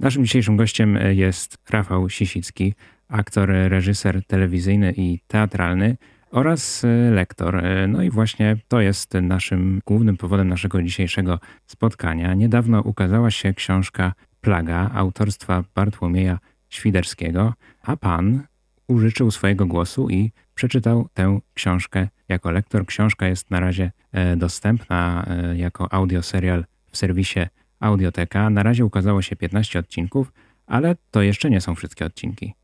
Naszym 0.00 0.24
dzisiejszym 0.24 0.56
gościem 0.56 0.98
jest 1.10 1.58
Rafał 1.70 2.10
Sisicki, 2.10 2.74
aktor, 3.08 3.48
reżyser 3.48 4.26
telewizyjny 4.26 4.94
i 4.96 5.20
teatralny 5.26 5.96
oraz 6.30 6.86
lektor. 7.10 7.62
No 7.88 8.02
i 8.02 8.10
właśnie 8.10 8.56
to 8.68 8.80
jest 8.80 9.14
naszym 9.14 9.80
głównym 9.86 10.16
powodem 10.16 10.48
naszego 10.48 10.82
dzisiejszego 10.82 11.40
spotkania. 11.66 12.34
Niedawno 12.34 12.80
ukazała 12.80 13.30
się 13.30 13.54
książka 13.54 14.12
Plaga 14.40 14.90
autorstwa 14.94 15.64
Bartłomieja 15.74 16.38
Świderskiego, 16.68 17.54
a 17.82 17.96
pan 17.96 18.42
użyczył 18.88 19.30
swojego 19.30 19.66
głosu 19.66 20.10
i 20.10 20.32
przeczytał 20.54 21.08
tę 21.14 21.40
książkę 21.54 22.08
jako 22.28 22.50
lektor. 22.50 22.86
Książka 22.86 23.26
jest 23.26 23.50
na 23.50 23.60
razie 23.60 23.92
e, 24.12 24.36
dostępna 24.36 25.26
e, 25.26 25.56
jako 25.56 25.92
audioserial 25.92 26.64
w 26.90 26.96
serwisie 26.96 27.40
Audioteka. 27.80 28.50
Na 28.50 28.62
razie 28.62 28.84
ukazało 28.84 29.22
się 29.22 29.36
15 29.36 29.78
odcinków, 29.78 30.32
ale 30.66 30.96
to 31.10 31.22
jeszcze 31.22 31.50
nie 31.50 31.60
są 31.60 31.74
wszystkie 31.74 32.04
odcinki. 32.04 32.54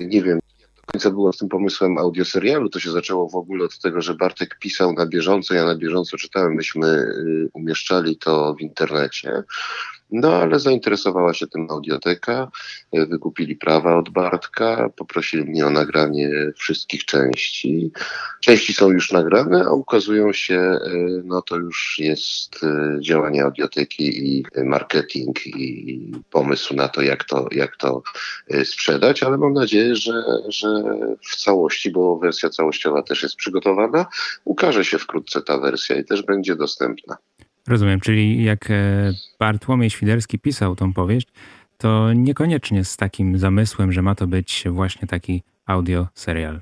Nie 0.00 0.22
wiem, 0.22 0.38
końca 0.92 1.10
było 1.10 1.32
z 1.32 1.36
tym 1.36 1.48
pomysłem 1.48 1.98
audioserialu. 1.98 2.68
To 2.68 2.80
się 2.80 2.90
zaczęło 2.90 3.28
w 3.28 3.36
ogóle 3.36 3.64
od 3.64 3.78
tego, 3.78 4.00
że 4.00 4.14
Bartek 4.14 4.58
pisał 4.58 4.92
na 4.92 5.06
bieżąco, 5.06 5.54
ja 5.54 5.64
na 5.64 5.76
bieżąco 5.76 6.16
czytałem, 6.16 6.54
myśmy 6.54 6.86
y, 6.86 7.48
umieszczali 7.52 8.16
to 8.16 8.54
w 8.54 8.60
internecie. 8.60 9.42
No 10.10 10.32
ale 10.32 10.60
zainteresowała 10.60 11.34
się 11.34 11.46
tym 11.46 11.66
audioteka, 11.70 12.50
e, 12.92 13.06
wykupili 13.06 13.56
prawa 13.56 13.96
od 13.96 14.08
Bartka, 14.08 14.90
poprosili 14.96 15.44
mnie 15.44 15.66
o 15.66 15.70
nagranie 15.70 16.30
wszystkich 16.56 17.04
części. 17.04 17.92
Części 18.40 18.74
są 18.74 18.90
już 18.90 19.12
nagrane, 19.12 19.64
a 19.64 19.70
ukazują 19.70 20.32
się, 20.32 20.56
e, 20.56 20.80
no 21.24 21.42
to 21.42 21.56
już 21.56 21.96
jest 21.98 22.64
e, 22.64 22.98
działanie 23.00 23.44
audioteki 23.44 24.36
i 24.38 24.44
marketing 24.64 25.46
i 25.46 26.12
pomysł 26.30 26.74
na 26.74 26.88
to, 26.88 27.02
jak 27.02 27.24
to, 27.24 27.48
jak 27.50 27.76
to 27.76 28.02
sprzedać, 28.64 29.22
ale 29.22 29.38
mam 29.38 29.52
nadzieję, 29.52 29.96
że, 29.96 30.22
że 30.48 30.68
w 31.30 31.36
całości, 31.36 31.90
bo 31.90 32.18
wersja 32.18 32.50
całościowa 32.50 33.02
też 33.02 33.22
jest 33.22 33.36
przygotowana, 33.36 34.06
ukaże 34.44 34.84
się 34.84 34.98
wkrótce 34.98 35.42
ta 35.42 35.58
wersja 35.58 35.96
i 35.96 36.04
też 36.04 36.22
będzie 36.22 36.56
dostępna. 36.56 37.16
Rozumiem, 37.68 38.00
czyli 38.00 38.44
jak 38.44 38.70
e, 38.70 39.12
Bartłomiej 39.38 39.90
Świderski 39.90 40.38
pisał 40.38 40.76
tą 40.76 40.92
powieść, 40.92 41.28
to 41.78 42.12
niekoniecznie 42.12 42.84
z 42.84 42.96
takim 42.96 43.38
zamysłem, 43.38 43.92
że 43.92 44.02
ma 44.02 44.14
to 44.14 44.26
być 44.26 44.64
właśnie 44.70 45.08
taki 45.08 45.42
audio 45.66 46.06
serial. 46.14 46.60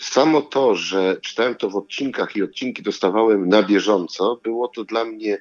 Samo 0.00 0.40
to, 0.40 0.74
że 0.74 1.16
czytałem 1.22 1.54
to 1.54 1.70
w 1.70 1.76
odcinkach 1.76 2.36
i 2.36 2.42
odcinki 2.42 2.82
dostawałem 2.82 3.48
na 3.48 3.62
bieżąco, 3.62 4.40
było 4.44 4.68
to 4.68 4.84
dla 4.84 5.04
mnie 5.04 5.38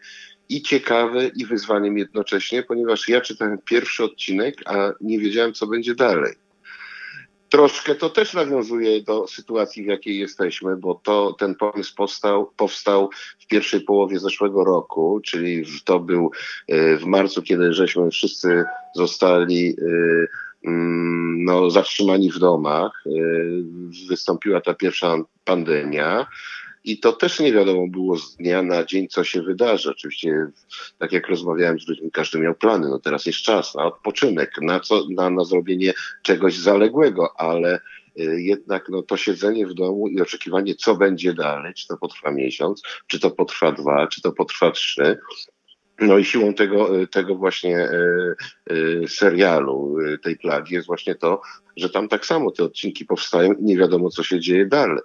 i 0.49 0.61
ciekawe, 0.61 1.27
i 1.27 1.45
wyzwaniem 1.45 1.97
jednocześnie, 1.97 2.63
ponieważ 2.63 3.09
ja 3.09 3.21
czytałem 3.21 3.57
pierwszy 3.65 4.03
odcinek, 4.03 4.55
a 4.65 4.91
nie 5.01 5.19
wiedziałem, 5.19 5.53
co 5.53 5.67
będzie 5.67 5.95
dalej 5.95 6.40
troszkę 7.51 7.95
to 7.95 8.09
też 8.09 8.33
nawiązuje 8.33 9.01
do 9.01 9.27
sytuacji, 9.27 9.83
w 9.83 9.87
jakiej 9.87 10.19
jesteśmy, 10.19 10.77
bo 10.77 11.01
to, 11.03 11.35
ten 11.39 11.55
pomysł 11.55 11.95
powstał, 11.95 12.51
powstał 12.57 13.09
w 13.39 13.47
pierwszej 13.47 13.81
połowie 13.81 14.19
zeszłego 14.19 14.63
roku, 14.63 15.21
czyli 15.23 15.65
to 15.85 15.99
był 15.99 16.31
e, 16.67 16.97
w 16.97 17.05
marcu, 17.05 17.41
kiedy 17.41 17.73
żeśmy 17.73 18.11
wszyscy 18.11 18.63
zostali 18.95 19.69
e, 19.69 20.67
mm, 20.67 21.43
no, 21.43 21.69
zatrzymani 21.69 22.31
w 22.31 22.39
domach. 22.39 23.03
E, 23.05 23.09
wystąpiła 24.09 24.61
ta 24.61 24.73
pierwsza 24.73 25.15
pandemia. 25.45 26.27
I 26.83 26.99
to 26.99 27.13
też 27.13 27.39
nie 27.39 27.53
wiadomo 27.53 27.87
było 27.87 28.17
z 28.17 28.35
dnia 28.35 28.61
na 28.61 28.83
dzień, 28.83 29.07
co 29.07 29.23
się 29.23 29.41
wydarzy. 29.41 29.91
Oczywiście, 29.91 30.47
tak 30.97 31.11
jak 31.11 31.27
rozmawiałem 31.27 31.79
z 31.79 31.87
ludźmi, 31.87 32.11
każdy 32.11 32.39
miał 32.39 32.55
plany. 32.55 32.89
No 32.89 32.99
teraz 32.99 33.25
jest 33.25 33.39
czas 33.39 33.75
na 33.75 33.85
odpoczynek, 33.85 34.51
na, 34.61 34.79
co, 34.79 35.03
na, 35.09 35.29
na 35.29 35.43
zrobienie 35.43 35.93
czegoś 36.21 36.57
zaległego, 36.57 37.33
ale 37.37 37.79
y, 38.19 38.41
jednak 38.41 38.89
no, 38.89 39.01
to 39.01 39.17
siedzenie 39.17 39.67
w 39.67 39.73
domu 39.73 40.07
i 40.07 40.21
oczekiwanie, 40.21 40.75
co 40.75 40.95
będzie 40.95 41.33
dalej, 41.33 41.73
czy 41.73 41.87
to 41.87 41.97
potrwa 41.97 42.31
miesiąc, 42.31 42.81
czy 43.07 43.19
to 43.19 43.31
potrwa 43.31 43.71
dwa, 43.71 44.07
czy 44.07 44.21
to 44.21 44.31
potrwa 44.31 44.71
trzy. 44.71 45.17
No 45.99 46.17
i 46.17 46.25
siłą 46.25 46.53
tego, 46.53 47.01
y, 47.01 47.07
tego 47.07 47.35
właśnie 47.35 47.89
y, 48.71 49.07
serialu, 49.07 49.97
tej 50.23 50.37
plagi 50.37 50.73
jest 50.73 50.87
właśnie 50.87 51.15
to, 51.15 51.41
że 51.77 51.89
tam 51.89 52.07
tak 52.07 52.25
samo 52.25 52.51
te 52.51 52.63
odcinki 52.63 53.05
powstają 53.05 53.53
i 53.53 53.63
nie 53.63 53.77
wiadomo, 53.77 54.09
co 54.09 54.23
się 54.23 54.39
dzieje 54.39 54.65
dalej. 54.65 54.99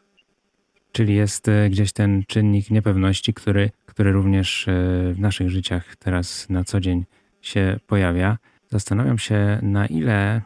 Czyli 0.97 1.15
jest 1.15 1.49
e, 1.49 1.71
gdzieś 1.71 1.93
ten 1.93 2.23
czynnik 2.27 2.71
niepewności, 2.71 3.35
który, 3.35 3.71
który 3.87 4.13
również 4.13 4.69
e, 4.69 4.73
w 5.13 5.21
naszych 5.21 5.51
życiach 5.51 5.97
teraz 5.97 6.51
na 6.51 6.65
co 6.65 6.81
dzień 6.81 7.05
się 7.43 7.79
pojawia. 7.87 8.39
Zastanawiam 8.69 9.19
się, 9.19 9.59
na 9.63 9.87
ile, 9.87 10.43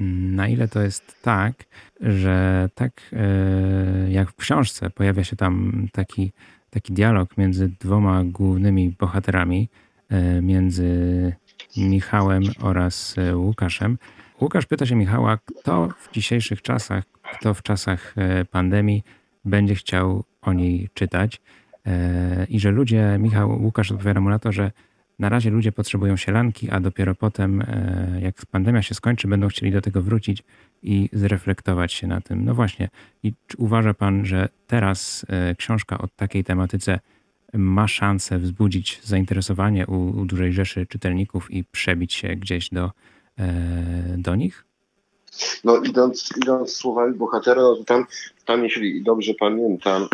na 0.00 0.48
ile 0.48 0.68
to 0.68 0.80
jest 0.80 1.22
tak, 1.22 1.64
że 2.00 2.68
tak 2.74 3.00
e, 3.12 4.10
jak 4.10 4.30
w 4.30 4.36
książce 4.36 4.90
pojawia 4.90 5.24
się 5.24 5.36
tam 5.36 5.86
taki, 5.92 6.32
taki 6.70 6.92
dialog 6.92 7.38
między 7.38 7.68
dwoma 7.68 8.24
głównymi 8.24 8.94
bohaterami, 8.98 9.68
między 10.42 10.92
Michałem 11.76 12.42
oraz 12.60 13.16
Łukaszem. 13.34 13.98
Łukasz 14.40 14.66
pyta 14.66 14.86
się 14.86 14.96
Michała, 14.96 15.38
kto 15.38 15.88
w 15.88 16.12
dzisiejszych 16.12 16.62
czasach, 16.62 17.04
kto 17.22 17.54
w 17.54 17.62
czasach 17.62 18.14
pandemii 18.50 19.02
będzie 19.44 19.74
chciał 19.74 20.24
o 20.42 20.52
niej 20.52 20.88
czytać. 20.94 21.40
E, 21.86 22.46
I 22.48 22.60
że 22.60 22.70
ludzie, 22.70 23.16
Michał 23.18 23.62
Łukasz 23.62 23.92
odpowiada 23.92 24.20
mu 24.20 24.30
na 24.30 24.38
to, 24.38 24.52
że 24.52 24.70
na 25.18 25.28
razie 25.28 25.50
ludzie 25.50 25.72
potrzebują 25.72 26.16
sielanki, 26.16 26.70
a 26.70 26.80
dopiero 26.80 27.14
potem, 27.14 27.62
e, 27.62 28.18
jak 28.22 28.46
pandemia 28.46 28.82
się 28.82 28.94
skończy, 28.94 29.28
będą 29.28 29.48
chcieli 29.48 29.72
do 29.72 29.80
tego 29.80 30.02
wrócić 30.02 30.42
i 30.82 31.08
zreflektować 31.12 31.92
się 31.92 32.06
na 32.06 32.20
tym. 32.20 32.44
No 32.44 32.54
właśnie, 32.54 32.88
i 33.22 33.32
czy 33.46 33.56
uważa 33.56 33.94
Pan, 33.94 34.24
że 34.26 34.48
teraz 34.66 35.26
e, 35.28 35.54
książka 35.54 35.98
o 35.98 36.08
takiej 36.08 36.44
tematyce 36.44 37.00
ma 37.52 37.88
szansę 37.88 38.38
wzbudzić 38.38 39.00
zainteresowanie 39.04 39.86
u, 39.86 40.20
u 40.20 40.24
dużej 40.24 40.52
rzeszy 40.52 40.86
czytelników 40.86 41.50
i 41.50 41.64
przebić 41.64 42.14
się 42.14 42.28
gdzieś 42.28 42.68
do, 42.68 42.90
do 44.18 44.36
nich? 44.36 44.69
No 45.64 45.76
idąc, 45.76 46.28
idąc 46.36 46.72
słowami 46.76 47.14
bohatera, 47.14 47.62
no 47.62 47.76
to 47.76 47.84
tam, 47.84 48.06
tam 48.46 48.64
jeśli 48.64 49.02
dobrze 49.02 49.34
pamiętam, 49.34 50.08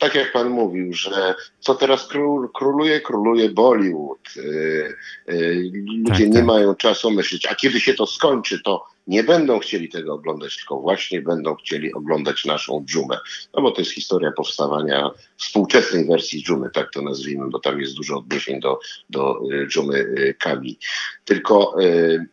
tak 0.00 0.14
jak 0.14 0.32
pan 0.32 0.50
mówił, 0.50 0.92
że 0.92 1.34
co 1.60 1.74
teraz 1.74 2.06
król, 2.08 2.48
króluje, 2.54 3.00
króluje 3.00 3.50
Bollywood. 3.50 4.18
Yy, 4.36 4.94
yy, 5.26 5.72
ludzie 5.86 6.24
tak, 6.24 6.28
nie 6.28 6.34
tak. 6.34 6.44
mają 6.44 6.74
czasu 6.74 7.10
myśleć, 7.10 7.46
a 7.46 7.54
kiedy 7.54 7.80
się 7.80 7.94
to 7.94 8.06
skończy, 8.06 8.60
to 8.64 8.84
nie 9.06 9.24
będą 9.24 9.58
chcieli 9.58 9.88
tego 9.88 10.14
oglądać, 10.14 10.56
tylko 10.56 10.80
właśnie 10.80 11.22
będą 11.22 11.54
chcieli 11.54 11.92
oglądać 11.92 12.44
naszą 12.44 12.84
dżumę. 12.84 13.18
No 13.54 13.62
bo 13.62 13.70
to 13.70 13.80
jest 13.80 13.94
historia 13.94 14.32
powstawania 14.32 15.10
współczesnej 15.36 16.06
wersji 16.06 16.42
dżumy, 16.42 16.70
tak 16.70 16.92
to 16.92 17.02
nazwijmy, 17.02 17.48
bo 17.50 17.58
tam 17.58 17.80
jest 17.80 17.94
dużo 17.94 18.18
odniesień 18.18 18.60
do, 18.60 18.78
do 19.10 19.40
y, 19.52 19.66
dżumy 19.66 19.98
y, 19.98 20.36
Kami. 20.38 20.78
Tylko 21.24 21.82
y, 21.82 22.26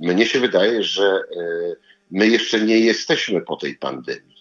mnie 0.00 0.26
się 0.26 0.40
wydaje, 0.40 0.82
że 0.82 1.22
my 2.10 2.28
jeszcze 2.28 2.60
nie 2.60 2.78
jesteśmy 2.78 3.40
po 3.40 3.56
tej 3.56 3.76
pandemii. 3.76 4.37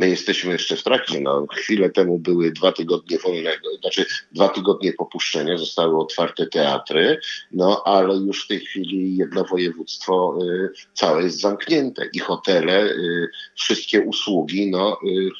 My 0.00 0.08
jesteśmy 0.08 0.52
jeszcze 0.52 0.76
w 0.76 0.82
trakcie. 0.82 1.20
No, 1.20 1.46
chwilę 1.52 1.90
temu 1.90 2.18
były 2.18 2.52
dwa 2.52 2.72
tygodnie 2.72 3.18
wolnego, 3.18 3.76
znaczy 3.80 4.06
dwa 4.32 4.48
tygodnie 4.48 4.92
popuszczenia, 4.92 5.58
zostały 5.58 5.98
otwarte 5.98 6.46
teatry, 6.46 7.20
no 7.52 7.82
ale 7.84 8.14
już 8.14 8.44
w 8.44 8.48
tej 8.48 8.60
chwili 8.60 9.16
jedno 9.16 9.44
województwo 9.44 10.38
y, 10.42 10.70
całe 10.94 11.22
jest 11.22 11.40
zamknięte 11.40 12.08
i 12.12 12.18
hotele, 12.18 12.84
y, 12.84 13.28
wszystkie 13.54 14.00
usługi, 14.00 14.70
no 14.70 14.98
y, 15.08 15.30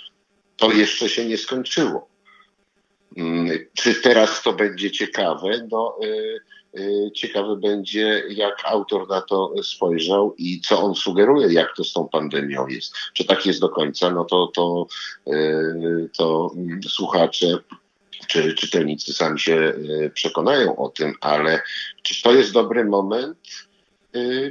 to 0.56 0.72
jeszcze 0.72 1.08
się 1.08 1.24
nie 1.24 1.38
skończyło. 1.38 2.08
Mm, 3.16 3.58
czy 3.74 3.94
teraz 3.94 4.42
to 4.42 4.52
będzie 4.52 4.90
ciekawe? 4.90 5.68
No, 5.70 5.96
y, 6.04 6.40
ciekawe 7.14 7.56
będzie, 7.56 8.22
jak 8.28 8.62
autor 8.64 9.08
na 9.08 9.20
to 9.20 9.54
spojrzał 9.62 10.34
i 10.38 10.60
co 10.60 10.82
on 10.82 10.94
sugeruje, 10.94 11.52
jak 11.52 11.76
to 11.76 11.84
z 11.84 11.92
tą 11.92 12.08
pandemią 12.08 12.66
jest. 12.66 12.94
Czy 13.14 13.24
tak 13.24 13.46
jest 13.46 13.60
do 13.60 13.68
końca, 13.68 14.10
no 14.10 14.24
to, 14.24 14.46
to, 14.54 14.86
y, 15.32 16.08
to 16.16 16.50
słuchacze 16.88 17.46
czy 18.28 18.54
czytelnicy 18.54 19.12
sami 19.12 19.40
się 19.40 19.54
y, 19.54 20.10
przekonają 20.14 20.76
o 20.76 20.88
tym, 20.88 21.14
ale 21.20 21.62
czy 22.02 22.22
to 22.22 22.32
jest 22.32 22.52
dobry 22.52 22.84
moment? 22.84 23.38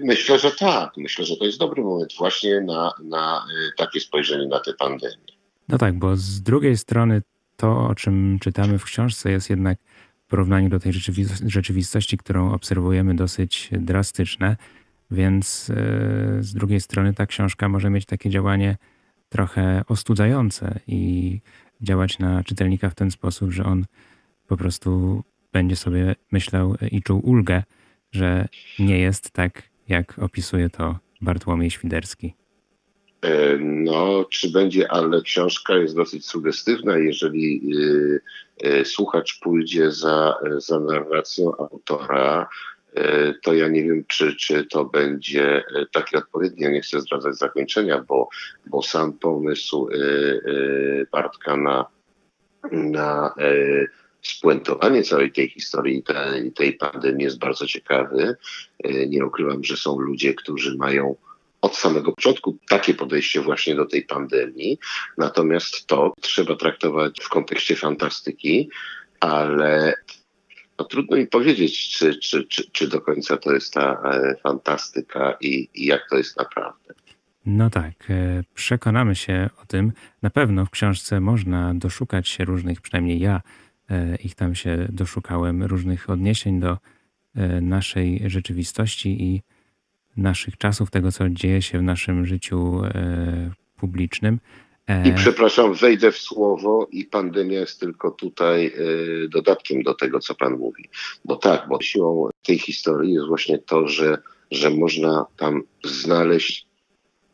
Myślę, 0.01 0.39
że 0.39 0.51
tak. 0.51 0.97
Myślę, 0.97 1.25
że 1.25 1.37
to 1.37 1.45
jest 1.45 1.59
dobry 1.59 1.83
moment 1.83 2.13
właśnie 2.17 2.61
na, 2.61 2.93
na 3.03 3.45
takie 3.77 3.99
spojrzenie 3.99 4.47
na 4.47 4.59
tę 4.59 4.73
pandemię. 4.73 5.33
No 5.67 5.77
tak, 5.77 5.99
bo 5.99 6.15
z 6.15 6.41
drugiej 6.41 6.77
strony 6.77 7.21
to, 7.57 7.87
o 7.87 7.95
czym 7.95 8.39
czytamy 8.41 8.79
w 8.79 8.83
książce, 8.83 9.31
jest 9.31 9.49
jednak 9.49 9.77
porównaniu 10.29 10.69
do 10.69 10.79
tej 10.79 10.93
rzeczywistości, 11.45 12.17
którą 12.17 12.53
obserwujemy, 12.53 13.15
dosyć 13.15 13.69
drastyczne. 13.71 14.57
Więc 15.11 15.69
e, 15.69 15.73
z 16.39 16.53
drugiej 16.53 16.81
strony 16.81 17.13
ta 17.13 17.25
książka 17.25 17.69
może 17.69 17.89
mieć 17.89 18.05
takie 18.05 18.29
działanie 18.29 18.77
trochę 19.29 19.83
ostudzające 19.87 20.79
i 20.87 21.39
działać 21.81 22.19
na 22.19 22.43
czytelnika 22.43 22.89
w 22.89 22.95
ten 22.95 23.11
sposób, 23.11 23.51
że 23.51 23.63
on 23.63 23.85
po 24.47 24.57
prostu 24.57 25.23
będzie 25.53 25.75
sobie 25.75 26.15
myślał 26.31 26.75
i 26.91 27.01
czuł 27.01 27.21
ulgę, 27.23 27.63
że 28.11 28.47
nie 28.79 28.99
jest 28.99 29.31
tak, 29.31 29.63
jak 29.87 30.19
opisuje 30.19 30.69
to 30.69 30.99
Bartłomiej 31.21 31.71
Świderski. 31.71 32.33
E, 33.21 33.57
no, 33.59 34.25
czy 34.29 34.51
będzie, 34.51 34.91
ale 34.91 35.21
książka 35.21 35.75
jest 35.75 35.95
dosyć 35.95 36.25
sugestywna. 36.25 36.97
Jeżeli 36.97 37.61
y, 37.75 38.21
słuchacz 38.83 39.39
pójdzie 39.39 39.91
za, 39.91 40.35
za 40.57 40.79
narracją 40.79 41.57
autora, 41.57 42.49
y, 42.97 43.33
to 43.43 43.53
ja 43.53 43.67
nie 43.67 43.83
wiem, 43.83 44.03
czy, 44.07 44.35
czy 44.35 44.65
to 44.65 44.85
będzie 44.85 45.63
takie 45.91 46.17
odpowiednie. 46.17 46.69
Nie 46.69 46.81
chcę 46.81 47.01
zdradzać 47.01 47.35
zakończenia, 47.35 48.05
bo, 48.07 48.29
bo 48.65 48.81
sam 48.81 49.13
pomysł 49.13 49.89
Bartka 51.11 51.57
na, 51.57 51.85
na 52.71 53.33
spuentowanie 54.21 55.03
całej 55.03 55.31
tej 55.31 55.49
historii, 55.49 56.03
tej, 56.03 56.51
tej 56.51 56.73
pandemii 56.73 57.23
jest 57.23 57.39
bardzo 57.39 57.67
ciekawy. 57.67 58.35
Nie 59.07 59.25
ukrywam, 59.25 59.63
że 59.63 59.77
są 59.77 59.99
ludzie, 59.99 60.33
którzy 60.33 60.77
mają 60.77 61.15
od 61.61 61.75
samego 61.75 62.11
początku 62.11 62.57
takie 62.69 62.93
podejście 62.93 63.41
właśnie 63.41 63.75
do 63.75 63.85
tej 63.85 64.05
pandemii. 64.05 64.79
Natomiast 65.17 65.87
to 65.87 66.13
trzeba 66.21 66.55
traktować 66.55 67.19
w 67.21 67.29
kontekście 67.29 67.75
fantastyki, 67.75 68.69
ale 69.19 69.93
no, 70.79 70.85
trudno 70.85 71.17
mi 71.17 71.27
powiedzieć, 71.27 71.89
czy, 71.97 72.19
czy, 72.19 72.43
czy, 72.43 72.71
czy 72.71 72.87
do 72.87 73.01
końca 73.01 73.37
to 73.37 73.53
jest 73.53 73.73
ta 73.73 74.01
e, 74.03 74.35
fantastyka 74.43 75.37
i, 75.41 75.69
i 75.73 75.85
jak 75.85 76.01
to 76.09 76.17
jest 76.17 76.37
naprawdę. 76.37 76.93
No 77.45 77.69
tak, 77.69 77.93
e, 78.09 78.43
przekonamy 78.53 79.15
się 79.15 79.49
o 79.63 79.65
tym. 79.65 79.91
Na 80.21 80.29
pewno 80.29 80.65
w 80.65 80.69
książce 80.69 81.19
można 81.19 81.73
doszukać 81.75 82.27
się 82.27 82.45
różnych, 82.45 82.81
przynajmniej 82.81 83.19
ja 83.19 83.41
e, 83.89 84.15
ich 84.15 84.35
tam 84.35 84.55
się 84.55 84.87
doszukałem, 84.89 85.63
różnych 85.63 86.09
odniesień 86.09 86.59
do 86.59 86.77
naszej 87.61 88.21
rzeczywistości 88.25 89.23
i 89.23 89.41
naszych 90.21 90.57
czasów, 90.57 90.91
tego 90.91 91.11
co 91.11 91.29
dzieje 91.29 91.61
się 91.61 91.79
w 91.79 91.83
naszym 91.83 92.25
życiu 92.25 92.81
e, 92.85 93.51
publicznym. 93.77 94.39
E, 94.87 95.09
I 95.09 95.13
przepraszam, 95.13 95.73
wejdę 95.73 96.11
w 96.11 96.17
słowo 96.17 96.87
i 96.91 97.05
pandemia 97.05 97.59
jest 97.59 97.79
tylko 97.79 98.11
tutaj 98.11 98.65
e, 98.65 99.27
dodatkiem 99.27 99.83
do 99.83 99.93
tego, 99.93 100.19
co 100.19 100.35
pan 100.35 100.57
mówi. 100.57 100.89
Bo 101.25 101.35
tak, 101.35 101.67
bo 101.69 101.81
siłą 101.81 102.29
tej 102.45 102.59
historii 102.59 103.13
jest 103.13 103.27
właśnie 103.27 103.57
to, 103.57 103.87
że, 103.87 104.17
że 104.51 104.69
można 104.69 105.25
tam 105.37 105.61
znaleźć, 105.83 106.67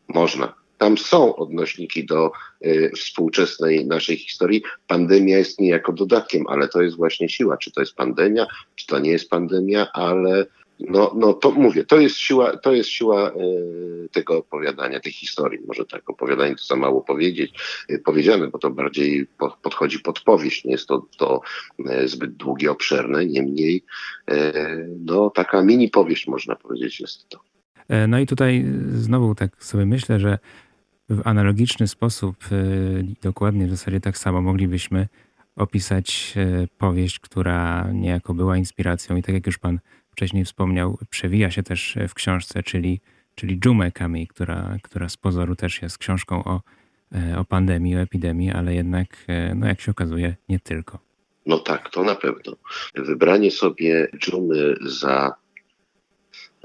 można, 0.08 0.54
tam 0.78 0.98
są 0.98 1.36
odnośniki 1.36 2.06
do 2.06 2.32
y, 2.66 2.92
współczesnej 2.96 3.86
naszej 3.86 4.18
historii. 4.18 4.64
Pandemia 4.88 5.38
jest 5.38 5.60
niejako 5.60 5.94
dodatkiem, 5.94 6.48
ale 6.48 6.68
to 6.68 6.82
jest 6.82 6.98
właśnie 6.98 7.30
siła. 7.30 7.58
Czy 7.58 7.72
to 7.72 7.82
jest 7.82 7.96
pandemia, 7.96 8.48
czy 8.76 8.88
to 8.88 9.00
nie 9.00 9.12
jest 9.12 9.30
pandemia, 9.30 9.88
ale 9.94 10.46
no, 10.80 11.14
no 11.16 11.34
to 11.34 11.52
mówię, 11.52 11.86
to 11.86 12.00
jest 12.00 12.16
siła, 12.16 12.58
to 12.58 12.74
jest 12.74 12.90
siła 12.90 13.32
y, 13.32 14.10
tego 14.12 14.38
opowiadania, 14.38 15.00
tej 15.00 15.12
historii. 15.12 15.60
Może 15.68 15.86
tak, 15.86 16.10
opowiadanie 16.10 16.56
to 16.56 16.64
za 16.64 16.76
mało 16.76 17.02
powiedzieć, 17.02 17.54
y, 17.90 18.00
powiedziane, 18.00 18.48
bo 18.48 18.58
to 18.58 18.70
bardziej 18.70 19.28
po, 19.38 19.58
podchodzi 19.62 20.00
pod 20.00 20.20
powieść. 20.20 20.66
Nie 20.66 20.72
jest 20.72 20.88
to, 20.88 21.06
to 21.18 21.42
y, 21.80 22.08
zbyt 22.08 22.36
długie, 22.36 22.72
obszerne, 22.72 23.26
niemniej 23.26 23.84
no, 25.06 25.30
taka 25.30 25.62
mini 25.62 25.90
powieść 25.90 26.28
można 26.28 26.56
powiedzieć 26.56 27.00
jest 27.00 27.30
to. 27.30 27.40
E, 27.90 28.08
no 28.08 28.20
i 28.20 28.26
tutaj 28.26 28.66
znowu 28.92 29.36
tak 29.36 29.64
sobie 29.64 29.86
myślę, 29.86 30.20
że 30.20 30.40
w 31.10 31.28
analogiczny 31.28 31.88
sposób, 31.88 32.36
dokładnie 33.22 33.68
w 33.68 33.70
zasadzie 33.70 34.00
tak 34.00 34.18
samo 34.18 34.42
moglibyśmy 34.42 35.08
opisać 35.56 36.34
powieść, 36.78 37.20
która 37.20 37.92
niejako 37.94 38.34
była 38.34 38.58
inspiracją 38.58 39.16
i 39.16 39.24
tak 39.24 39.36
jak 39.36 39.46
już 39.46 39.58
pan 39.58 39.80
wcześniej 40.16 40.46
wspomniał, 40.46 40.98
przewija 41.10 41.52
się 41.52 41.64
też 41.64 41.98
w 42.10 42.14
książce, 42.14 42.64
czyli, 42.64 43.02
czyli 43.36 43.60
Dżumę 43.60 43.92
Kami, 43.92 44.28
która, 44.28 44.78
która 44.84 45.10
z 45.10 45.18
pozoru 45.18 45.56
też 45.56 45.82
jest 45.82 45.98
książką 45.98 46.44
o, 46.44 46.62
e, 47.16 47.40
o 47.40 47.46
pandemii, 47.46 47.96
o 47.96 48.00
epidemii, 48.00 48.52
ale 48.52 48.76
jednak, 48.76 49.08
e, 49.28 49.56
no 49.56 49.68
jak 49.68 49.82
się 49.82 49.92
okazuje, 49.92 50.36
nie 50.50 50.60
tylko. 50.60 51.00
No 51.46 51.60
tak, 51.60 51.90
to 51.90 52.04
na 52.04 52.16
pewno. 52.16 52.56
Wybranie 52.96 53.52
sobie 53.52 54.08
dżumy 54.18 54.76
za 54.82 55.36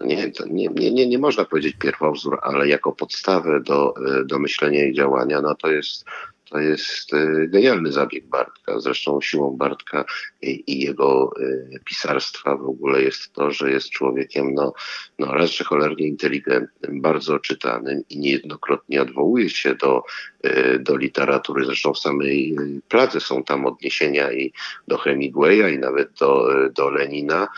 nie, 0.04 0.32
nie, 0.50 0.68
nie, 0.68 0.90
nie, 0.90 1.06
nie 1.08 1.18
można 1.18 1.44
powiedzieć 1.44 1.76
pierwowzór, 1.76 2.38
ale 2.42 2.68
jako 2.68 2.92
podstawę 2.92 3.60
do, 3.60 3.94
e, 3.96 4.24
do 4.24 4.38
myślenia 4.38 4.84
i 4.84 4.94
działania, 4.94 5.40
no 5.40 5.54
to 5.54 5.70
jest 5.70 6.04
to 6.50 6.58
jest 6.58 7.14
e, 7.14 7.46
genialny 7.46 7.92
zabieg 7.92 8.26
Bartka. 8.26 8.80
Zresztą 8.80 9.20
siłą 9.20 9.56
Bartka 9.56 10.04
i, 10.42 10.84
jego 10.84 11.30
e, 11.40 11.78
pisarstwa 11.84 12.56
w 12.56 12.68
ogóle 12.68 13.02
jest 13.02 13.32
to, 13.32 13.50
że 13.50 13.70
jest 13.70 13.90
człowiekiem 13.90 14.54
no, 14.54 14.72
no 15.18 15.34
raz, 15.34 15.50
że 15.50 15.64
cholernie 15.64 16.06
inteligentnym, 16.06 17.00
bardzo 17.00 17.38
czytanym 17.38 18.02
i 18.10 18.18
niejednokrotnie 18.18 19.02
odwołuje 19.02 19.50
się 19.50 19.74
do, 19.74 20.02
e, 20.42 20.78
do 20.78 20.96
literatury. 20.96 21.64
Zresztą 21.64 21.92
w 21.92 21.98
samej 21.98 22.56
Pladze 22.88 23.20
są 23.20 23.44
tam 23.44 23.66
odniesienia 23.66 24.32
i 24.32 24.52
do 24.88 24.98
Hemingwaya 24.98 25.74
i 25.74 25.78
nawet 25.78 26.12
do, 26.12 26.48
do 26.70 26.90
Lenina, 26.90 27.48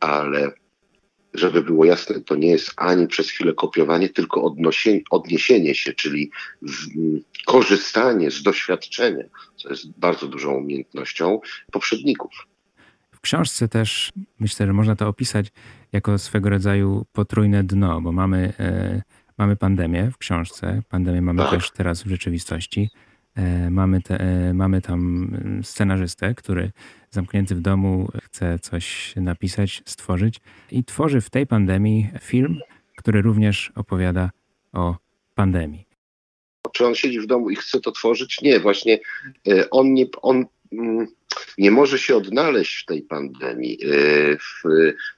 ale 0.00 0.52
żeby 1.38 1.62
było 1.62 1.84
jasne, 1.84 2.20
to 2.20 2.36
nie 2.36 2.48
jest 2.48 2.72
ani 2.76 3.06
przez 3.06 3.30
chwilę 3.30 3.52
kopiowanie, 3.52 4.08
tylko 4.08 4.54
odniesienie 5.10 5.74
się, 5.74 5.92
czyli 5.92 6.30
w, 6.62 6.86
korzystanie 7.46 8.30
z 8.30 8.42
doświadczenia, 8.42 9.24
co 9.56 9.68
jest 9.68 9.98
bardzo 9.98 10.26
dużą 10.26 10.54
umiejętnością 10.54 11.40
poprzedników. 11.72 12.32
W 13.12 13.20
książce 13.20 13.68
też 13.68 14.12
myślę, 14.40 14.66
że 14.66 14.72
można 14.72 14.96
to 14.96 15.08
opisać 15.08 15.46
jako 15.92 16.18
swego 16.18 16.50
rodzaju 16.50 17.06
potrójne 17.12 17.64
dno, 17.64 18.00
bo 18.00 18.12
mamy, 18.12 18.52
e, 18.58 19.02
mamy 19.38 19.56
pandemię 19.56 20.10
w 20.10 20.18
książce, 20.18 20.82
pandemię 20.88 21.22
mamy 21.22 21.38
Tak. 21.38 21.50
też 21.50 21.70
teraz 21.70 22.02
w 22.02 22.06
rzeczywistości. 22.06 22.90
E, 23.34 23.70
Mamy, 23.70 24.02
te, 24.02 24.20
e, 24.20 24.54
mamy 24.54 24.82
tam 24.82 25.30
scenarzystę, 25.62 26.34
który 26.34 26.72
zamknięty 27.16 27.54
w 27.54 27.60
domu 27.60 28.08
chce 28.22 28.58
coś 28.58 29.14
napisać, 29.16 29.82
stworzyć 29.86 30.40
i 30.70 30.84
tworzy 30.84 31.20
w 31.20 31.30
tej 31.30 31.46
pandemii 31.46 32.08
film, 32.20 32.60
który 32.96 33.22
również 33.22 33.72
opowiada 33.74 34.30
o 34.72 34.96
pandemii. 35.34 35.86
Czy 36.72 36.86
on 36.86 36.94
siedzi 36.94 37.20
w 37.20 37.26
domu 37.26 37.50
i 37.50 37.56
chce 37.56 37.80
to 37.80 37.92
tworzyć? 37.92 38.40
Nie, 38.42 38.60
właśnie 38.60 38.98
e, 39.48 39.70
on 39.70 39.94
nie, 39.94 40.06
on 40.22 40.44
mm, 40.72 41.06
nie 41.58 41.70
może 41.70 41.98
się 41.98 42.16
odnaleźć 42.16 42.82
w 42.82 42.86
tej 42.86 43.02
pandemii. 43.02 43.78
E, 43.82 44.36
W, 44.36 44.62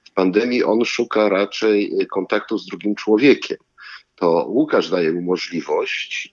w 0.04 0.10
pandemii 0.14 0.64
on 0.64 0.84
szuka 0.84 1.28
raczej 1.28 1.92
e, 2.00 2.06
kontaktu 2.06 2.58
z 2.58 2.66
drugim 2.66 2.94
człowiekiem. 2.94 3.56
To 4.14 4.46
Łukasz 4.48 4.90
daje 4.90 5.12
mu 5.12 5.22
możliwość 5.22 6.32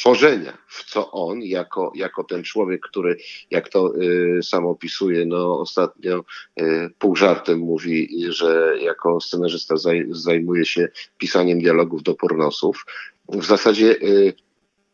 tworzenia, 0.00 0.58
w 0.68 0.84
co 0.90 1.10
on, 1.10 1.42
jako, 1.42 1.92
jako 1.94 2.24
ten 2.24 2.44
człowiek, 2.44 2.80
który, 2.82 3.16
jak 3.50 3.68
to 3.68 3.92
e, 4.38 4.42
sam 4.42 4.66
opisuje, 4.66 5.26
no 5.26 5.60
ostatnio 5.60 6.24
e, 6.56 6.90
pół 6.98 7.16
żartem 7.16 7.58
mówi, 7.58 8.24
że 8.28 8.74
jako 8.80 9.20
scenarzysta 9.20 9.76
zaj, 9.76 10.06
zajmuje 10.10 10.66
się 10.66 10.88
pisaniem 11.18 11.58
dialogów 11.58 12.02
do 12.02 12.14
pornosów. 12.14 12.86
W 13.28 13.44
zasadzie 13.44 13.90
e, 13.90 14.32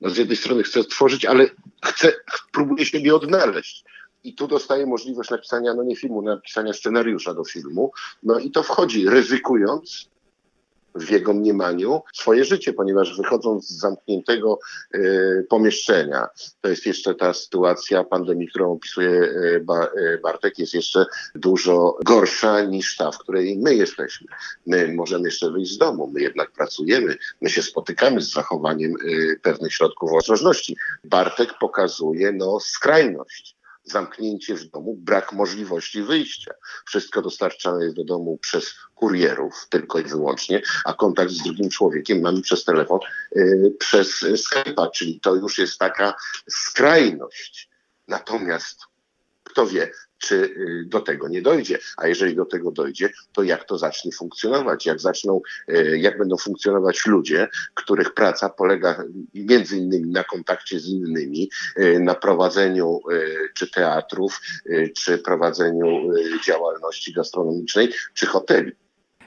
no 0.00 0.10
z 0.10 0.16
jednej 0.16 0.36
strony 0.36 0.62
chce 0.62 0.84
tworzyć, 0.84 1.24
ale 1.24 1.46
chce, 1.84 2.12
próbuje 2.52 2.86
siebie 2.86 3.14
odnaleźć. 3.14 3.84
I 4.24 4.34
tu 4.34 4.48
dostaje 4.48 4.86
możliwość 4.86 5.30
napisania, 5.30 5.74
no 5.74 5.82
nie 5.82 5.96
filmu, 5.96 6.22
napisania 6.22 6.72
scenariusza 6.72 7.34
do 7.34 7.44
filmu. 7.44 7.92
No 8.22 8.38
i 8.38 8.50
to 8.50 8.62
wchodzi, 8.62 9.08
ryzykując 9.08 10.13
w 10.94 11.10
jego 11.10 11.34
mniemaniu 11.34 12.02
swoje 12.14 12.44
życie, 12.44 12.72
ponieważ 12.72 13.16
wychodząc 13.16 13.68
z 13.68 13.80
zamkniętego 13.80 14.58
e, 14.94 14.98
pomieszczenia, 15.42 16.26
to 16.60 16.68
jest 16.68 16.86
jeszcze 16.86 17.14
ta 17.14 17.34
sytuacja 17.34 18.04
pandemii, 18.04 18.48
którą 18.48 18.72
opisuje 18.72 19.10
e, 19.10 19.56
e, 19.56 20.18
Bartek, 20.18 20.58
jest 20.58 20.74
jeszcze 20.74 21.06
dużo 21.34 21.98
gorsza 22.04 22.60
niż 22.60 22.96
ta, 22.96 23.10
w 23.10 23.18
której 23.18 23.58
my 23.58 23.74
jesteśmy. 23.74 24.26
My 24.66 24.94
możemy 24.94 25.28
jeszcze 25.28 25.50
wyjść 25.50 25.72
z 25.72 25.78
domu, 25.78 26.10
my 26.14 26.20
jednak 26.20 26.52
pracujemy, 26.52 27.16
my 27.40 27.50
się 27.50 27.62
spotykamy 27.62 28.20
z 28.20 28.32
zachowaniem 28.32 28.94
pewnych 29.42 29.74
środków 29.74 30.12
ostrożności. 30.12 30.76
Bartek 31.04 31.48
pokazuje 31.60 32.32
no, 32.32 32.60
skrajność 32.60 33.56
zamknięcie 33.84 34.54
w 34.54 34.64
domu, 34.64 34.96
brak 34.98 35.32
możliwości 35.32 36.02
wyjścia. 36.02 36.54
Wszystko 36.86 37.22
dostarczane 37.22 37.84
jest 37.84 37.96
do 37.96 38.04
domu 38.04 38.38
przez 38.38 38.74
kurierów 38.94 39.66
tylko 39.68 39.98
i 39.98 40.04
wyłącznie, 40.04 40.62
a 40.84 40.94
kontakt 40.94 41.30
z 41.30 41.42
drugim 41.42 41.70
człowiekiem 41.70 42.20
mamy 42.20 42.42
przez 42.42 42.64
telefon, 42.64 42.98
y, 43.36 43.74
przez 43.78 44.22
Skype'a, 44.22 44.90
czyli 44.90 45.20
to 45.20 45.34
już 45.34 45.58
jest 45.58 45.78
taka 45.78 46.14
skrajność. 46.48 47.70
Natomiast 48.08 48.80
kto 49.44 49.66
wie, 49.66 49.90
czy 50.24 50.34
y, 50.34 50.84
do 50.86 51.00
tego 51.00 51.28
nie 51.28 51.42
dojdzie, 51.42 51.78
a 51.96 52.06
jeżeli 52.06 52.36
do 52.36 52.44
tego 52.44 52.70
dojdzie, 52.70 53.10
to 53.32 53.42
jak 53.42 53.64
to 53.64 53.78
zacznie 53.78 54.12
funkcjonować, 54.12 54.86
jak 54.86 55.00
zaczną, 55.00 55.40
y, 55.68 55.98
jak 55.98 56.18
będą 56.18 56.36
funkcjonować 56.36 57.06
ludzie, 57.06 57.48
których 57.74 58.14
praca 58.14 58.48
polega 58.48 59.04
między 59.34 59.76
innymi 59.76 60.10
na 60.10 60.24
kontakcie 60.24 60.80
z 60.80 60.86
innymi, 60.86 61.50
y, 61.78 62.00
na 62.00 62.14
prowadzeniu 62.14 63.00
czy 63.54 63.70
teatrów, 63.70 64.40
czy 64.96 65.18
prowadzeniu 65.18 66.10
działalności 66.46 67.12
gastronomicznej, 67.12 67.92
czy 68.14 68.26
hoteli. 68.26 68.72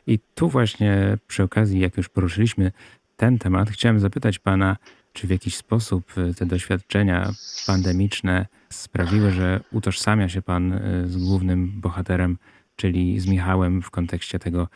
I 0.08 0.20
tu 0.36 0.50
właśnie 0.50 1.18
przy 1.28 1.44
okazji, 1.44 1.80
jak 1.80 1.98
już 1.98 2.10
poruszyliśmy 2.10 2.72
ten 3.18 3.40
temat, 3.40 3.70
chciałem 3.70 4.00
zapytać 4.00 4.40
pana, 4.40 4.78
czy 5.18 5.28
w 5.28 5.30
jakiś 5.30 5.56
sposób 5.56 6.18
y, 6.18 6.34
te 6.34 6.46
doświadczenia 6.46 7.32
pandemiczne 7.68 8.46
sprawiły, 8.70 9.32
że 9.32 9.60
utożsamia 9.72 10.30
się 10.30 10.42
pan 10.42 10.74
y, 10.74 11.08
z 11.08 11.18
głównym 11.18 11.72
bohaterem, 11.82 12.38
czyli 12.76 13.20
z 13.20 13.28
Michałem 13.28 13.82
w 13.82 13.90
kontekście 13.90 14.40
tego 14.40 14.68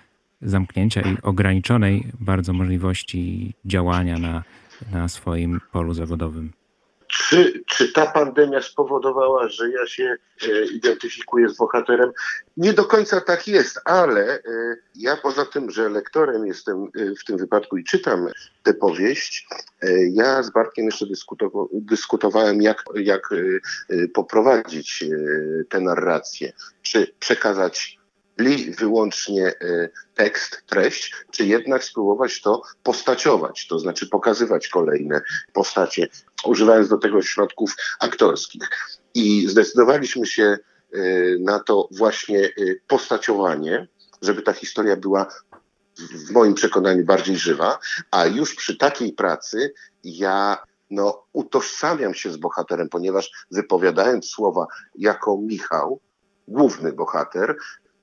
zamknięcia 0.41 1.01
i 1.01 1.17
ograniczonej 1.23 2.11
bardzo 2.19 2.53
możliwości 2.53 3.53
działania 3.65 4.17
na, 4.17 4.43
na 4.91 5.07
swoim 5.07 5.61
polu 5.71 5.93
zawodowym? 5.93 6.51
Czy, 7.07 7.63
czy 7.67 7.91
ta 7.91 8.07
pandemia 8.07 8.61
spowodowała, 8.61 9.47
że 9.47 9.69
ja 9.69 9.87
się 9.87 10.15
e, 10.43 10.65
identyfikuję 10.65 11.49
z 11.49 11.57
bohaterem? 11.57 12.11
Nie 12.57 12.73
do 12.73 12.85
końca 12.85 13.21
tak 13.21 13.47
jest, 13.47 13.79
ale 13.85 14.35
e, 14.35 14.41
ja 14.95 15.17
poza 15.17 15.45
tym, 15.45 15.71
że 15.71 15.89
lektorem 15.89 16.45
jestem 16.45 16.83
e, 16.83 17.15
w 17.15 17.25
tym 17.25 17.37
wypadku 17.37 17.77
i 17.77 17.83
czytam 17.83 18.27
tę 18.63 18.73
powieść, 18.73 19.47
e, 19.51 19.55
ja 20.13 20.43
z 20.43 20.49
Bartkiem 20.49 20.85
jeszcze 20.85 21.05
dyskutowa- 21.05 21.67
dyskutowałem, 21.73 22.61
jak, 22.61 22.83
jak 22.95 23.29
e, 23.31 23.37
e, 23.95 24.07
poprowadzić 24.07 25.03
e, 25.03 25.07
tę 25.69 25.79
narrację. 25.79 26.53
Czy 26.81 27.13
przekazać 27.19 28.01
wyłącznie 28.77 29.47
e, 29.47 29.89
tekst, 30.15 30.63
treść, 30.65 31.15
czy 31.31 31.45
jednak 31.45 31.83
spróbować 31.83 32.41
to 32.41 32.61
postaciować, 32.83 33.67
to 33.67 33.79
znaczy 33.79 34.07
pokazywać 34.07 34.67
kolejne 34.67 35.21
postacie, 35.53 36.07
używając 36.45 36.89
do 36.89 36.97
tego 36.97 37.21
środków 37.21 37.75
aktorskich. 37.99 38.69
I 39.13 39.47
zdecydowaliśmy 39.47 40.25
się 40.25 40.43
e, 40.43 40.57
na 41.39 41.59
to 41.59 41.87
właśnie 41.91 42.45
e, 42.45 42.51
postaciowanie, 42.87 43.87
żeby 44.21 44.41
ta 44.41 44.53
historia 44.53 44.95
była 44.95 45.27
w- 46.07 46.31
moim 46.31 46.53
przekonaniu 46.53 47.05
bardziej 47.05 47.37
żywa, 47.37 47.79
a 48.11 48.25
już 48.25 48.55
przy 48.55 48.77
takiej 48.77 49.13
pracy 49.13 49.73
ja 50.03 50.57
no, 50.89 51.23
utożsamiam 51.33 52.13
się 52.13 52.31
z 52.31 52.37
bohaterem, 52.37 52.89
ponieważ 52.89 53.31
wypowiadając 53.51 54.25
słowa 54.25 54.67
jako 54.95 55.37
Michał, 55.37 55.99
główny 56.47 56.93
bohater, 56.93 57.55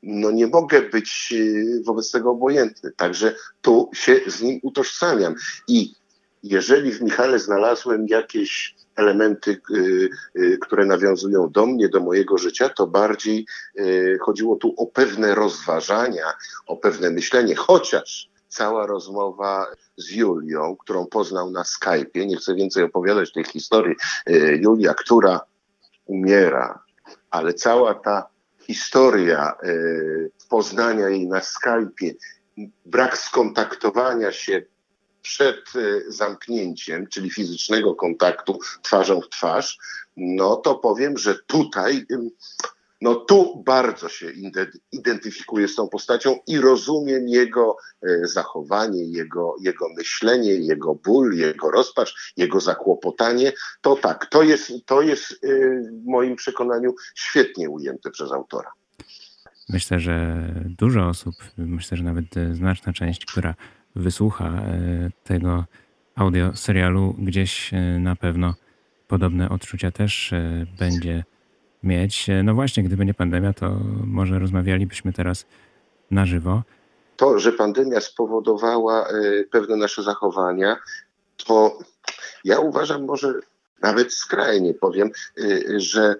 no 0.02 0.30
nie 0.30 0.46
mogę 0.46 0.82
być 0.82 1.34
e, 1.36 1.82
wobec 1.84 2.10
tego 2.10 2.30
obojętny. 2.30 2.92
Także 2.96 3.34
tu 3.62 3.90
się 3.94 4.20
z 4.26 4.42
nim 4.42 4.60
utożsamiam. 4.62 5.34
I 5.68 5.94
jeżeli 6.42 6.92
w 6.92 7.02
Michale 7.02 7.38
znalazłem 7.38 8.06
jakieś 8.08 8.76
elementy, 8.98 9.60
y, 9.70 10.08
y, 10.36 10.58
które 10.58 10.86
nawiązują 10.86 11.50
do 11.50 11.66
mnie, 11.66 11.88
do 11.88 12.00
mojego 12.00 12.38
życia, 12.38 12.68
to 12.68 12.86
bardziej 12.86 13.46
y, 13.78 14.18
chodziło 14.20 14.56
tu 14.56 14.74
o 14.76 14.86
pewne 14.86 15.34
rozważania, 15.34 16.24
o 16.66 16.76
pewne 16.76 17.10
myślenie, 17.10 17.54
chociaż 17.54 18.30
cała 18.48 18.86
rozmowa 18.86 19.66
z 19.96 20.10
Julią, 20.10 20.76
którą 20.76 21.06
poznał 21.06 21.50
na 21.50 21.62
Skype'ie, 21.62 22.26
nie 22.26 22.36
chcę 22.36 22.54
więcej 22.54 22.84
opowiadać 22.84 23.32
tej 23.32 23.44
historii, 23.44 23.96
Julia, 24.60 24.94
która 24.94 25.40
umiera, 26.06 26.82
ale 27.30 27.54
cała 27.54 27.94
ta 27.94 28.28
historia 28.60 29.52
poznania 30.48 31.08
jej 31.08 31.28
na 31.28 31.40
Skype'ie, 31.40 32.14
brak 32.86 33.18
skontaktowania 33.18 34.32
się 34.32 34.62
przed 35.28 35.76
y, 35.76 36.04
zamknięciem, 36.12 37.06
czyli 37.06 37.30
fizycznego 37.30 37.94
kontaktu 37.94 38.58
twarzą 38.82 39.20
w 39.20 39.28
twarz, 39.28 39.78
no 40.16 40.56
to 40.56 40.74
powiem, 40.74 41.18
że 41.18 41.34
tutaj, 41.46 42.06
no 43.00 43.14
tu 43.14 43.62
bardzo 43.66 44.08
się 44.08 44.32
identyfikuję 44.92 45.68
z 45.68 45.74
tą 45.74 45.88
postacią 45.88 46.38
i 46.46 46.58
rozumiem 46.58 47.28
jego 47.28 47.76
y, 48.04 48.20
zachowanie, 48.26 49.04
jego, 49.04 49.54
jego 49.60 49.88
myślenie, 49.96 50.54
jego 50.54 50.94
ból, 50.94 51.36
jego 51.36 51.70
rozpacz, 51.70 52.32
jego 52.36 52.60
zakłopotanie. 52.60 53.52
To 53.80 53.96
tak, 53.96 54.26
to 54.26 54.42
jest, 54.42 54.72
to 54.86 55.02
jest 55.02 55.32
y, 55.44 55.82
w 56.04 56.06
moim 56.06 56.36
przekonaniu 56.36 56.94
świetnie 57.14 57.70
ujęte 57.70 58.10
przez 58.10 58.32
autora. 58.32 58.72
Myślę, 59.68 60.00
że 60.00 60.44
dużo 60.64 61.08
osób, 61.08 61.34
myślę, 61.56 61.96
że 61.96 62.04
nawet 62.04 62.26
znaczna 62.52 62.92
część, 62.92 63.26
która 63.26 63.54
wysłucha 63.98 64.44
e, 64.44 65.10
tego 65.24 65.64
audio 66.14 66.56
serialu, 66.56 67.14
gdzieś 67.18 67.74
e, 67.74 67.76
na 67.98 68.16
pewno 68.16 68.54
podobne 69.08 69.48
odczucia 69.48 69.90
też 69.90 70.32
e, 70.32 70.66
będzie 70.78 71.24
mieć. 71.82 72.26
No 72.44 72.54
właśnie, 72.54 72.82
gdyby 72.82 73.06
nie 73.06 73.14
pandemia, 73.14 73.52
to 73.52 73.76
może 74.04 74.38
rozmawialibyśmy 74.38 75.12
teraz 75.12 75.46
na 76.10 76.26
żywo. 76.26 76.62
to, 77.16 77.38
że 77.38 77.52
pandemia 77.52 78.00
spowodowała 78.00 79.08
pewne 79.50 79.76
nasze 79.76 80.02
zachowania, 80.02 80.76
to 81.46 81.78
ja 82.44 82.60
uważam 82.60 83.04
może 83.04 83.34
nawet 83.82 84.12
skrajnie 84.12 84.74
powiem, 84.74 85.10
że 85.76 86.14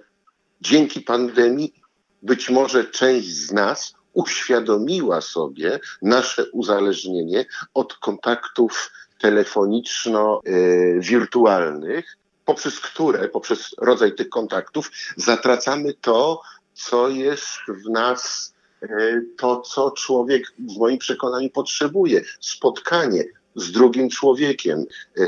dzięki 0.61 1.01
pandemii 1.01 1.75
być 2.23 2.51
może 2.51 2.85
część 2.85 3.29
z 3.29 3.53
nas 3.53 3.95
uświadomiła 4.19 5.21
sobie 5.21 5.81
nasze 6.03 6.51
uzależnienie 6.51 7.47
od 7.75 7.95
kontaktów 7.95 8.91
telefoniczno-wirtualnych, 9.21 12.17
poprzez 12.45 12.81
które, 12.81 13.29
poprzez 13.29 13.75
rodzaj 13.79 14.15
tych 14.15 14.29
kontaktów, 14.29 14.91
zatracamy 15.17 15.95
to, 15.95 16.41
co 16.75 17.09
jest 17.09 17.49
w 17.69 17.91
nas 17.91 18.55
e, 18.83 18.89
to, 19.37 19.61
co 19.61 19.91
człowiek 19.91 20.53
w 20.59 20.79
moim 20.79 20.99
przekonaniu 20.99 21.51
potrzebuje. 21.51 22.23
Spotkanie 22.41 23.25
z 23.55 23.73
drugim 23.73 24.11
człowiekiem, 24.11 24.79
e, 24.79 24.85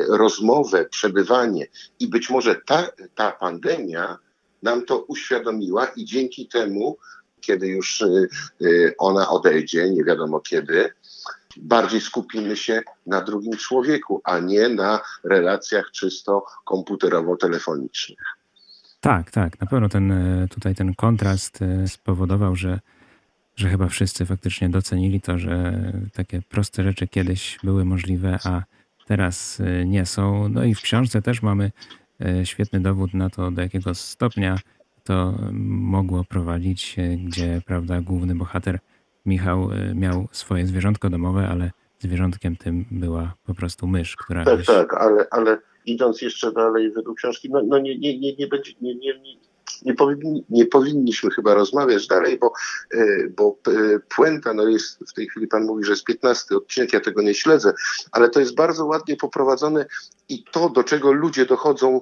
rozmowę, 0.08 0.84
przebywanie. 0.84 1.66
I 2.00 2.08
być 2.08 2.30
może 2.30 2.60
ta, 2.66 2.88
ta 3.14 3.32
pandemia 3.32 4.18
nam 4.62 4.84
to 4.84 4.98
uświadomiła 4.98 5.86
i 5.86 6.04
dzięki 6.04 6.48
temu, 6.48 6.96
kiedy 7.40 7.68
już 7.68 8.02
e, 8.02 8.06
ona 8.98 9.30
odejdzie, 9.30 9.90
nie 9.90 10.04
wiadomo 10.04 10.40
kiedy, 10.40 10.90
bardziej 11.56 12.00
skupimy 12.00 12.56
się 12.56 12.82
na 13.06 13.20
drugim 13.20 13.56
człowieku, 13.56 14.20
a 14.24 14.38
nie 14.38 14.68
na 14.68 15.00
relacjach 15.24 15.90
czysto 15.90 16.44
komputerowo-telefonicznych. 16.64 18.40
Tak, 19.00 19.30
tak. 19.30 19.60
Na 19.60 19.66
pewno 19.66 19.88
ten, 19.88 20.12
e, 20.12 20.48
tutaj 20.48 20.74
ten 20.74 20.94
kontrast 20.94 21.62
e, 21.62 21.88
spowodował, 21.88 22.56
że, 22.56 22.80
że 23.56 23.68
chyba 23.68 23.88
wszyscy 23.88 24.26
faktycznie 24.26 24.68
docenili 24.68 25.20
to, 25.20 25.38
że 25.38 25.82
takie 26.12 26.42
proste 26.42 26.82
rzeczy 26.82 27.08
kiedyś 27.08 27.58
były 27.62 27.84
możliwe, 27.84 28.38
a 28.44 28.62
teraz 29.06 29.60
e, 29.60 29.86
nie 29.86 30.06
są. 30.06 30.48
No 30.48 30.64
i 30.64 30.74
w 30.74 30.80
książce 30.80 31.22
też 31.22 31.42
mamy 31.42 31.72
świetny 32.44 32.80
dowód 32.80 33.14
na 33.14 33.30
to, 33.30 33.50
do 33.50 33.62
jakiego 33.62 33.94
stopnia 33.94 34.58
to 35.10 35.34
mogło 35.94 36.24
prowadzić, 36.24 36.96
gdzie, 37.24 37.62
prawda, 37.66 38.00
główny 38.00 38.34
bohater 38.34 38.78
Michał 39.26 39.70
miał 39.94 40.28
swoje 40.32 40.66
zwierzątko 40.66 41.10
domowe, 41.10 41.48
ale 41.48 41.70
zwierzątkiem 41.98 42.56
tym 42.56 42.84
była 42.90 43.34
po 43.46 43.54
prostu 43.54 43.86
mysz, 43.86 44.16
która. 44.16 44.44
Tak, 44.44 44.64
tak, 44.64 44.94
ale, 44.94 45.26
ale 45.30 45.58
idąc 45.86 46.22
jeszcze 46.22 46.52
dalej 46.52 46.92
według 46.92 47.18
książki, 47.18 47.50
no, 47.50 47.62
no 47.62 47.78
nie, 47.78 47.98
nie, 47.98 48.18
nie, 48.18 48.36
nie, 48.36 48.46
będzie, 48.46 48.72
nie, 48.80 48.94
nie, 48.94 49.14
nie, 49.82 49.94
powinni, 49.94 50.44
nie 50.50 50.66
powinniśmy 50.66 51.30
chyba 51.30 51.54
rozmawiać 51.54 52.06
dalej, 52.06 52.38
bo, 52.38 52.52
e, 52.94 53.28
bo 53.36 53.58
e, 53.66 53.98
puenta 54.16 54.54
no 54.54 54.68
jest, 54.68 54.98
w 55.08 55.12
tej 55.12 55.28
chwili 55.28 55.46
pan 55.46 55.64
mówi, 55.64 55.84
że 55.84 55.92
jest 55.92 56.04
15 56.04 56.56
odcinek, 56.56 56.92
ja 56.92 57.00
tego 57.00 57.22
nie 57.22 57.34
śledzę, 57.34 57.72
ale 58.12 58.30
to 58.30 58.40
jest 58.40 58.54
bardzo 58.54 58.86
ładnie 58.86 59.16
poprowadzone 59.16 59.86
i 60.28 60.44
to, 60.52 60.68
do 60.68 60.84
czego 60.84 61.12
ludzie 61.12 61.46
dochodzą 61.46 62.00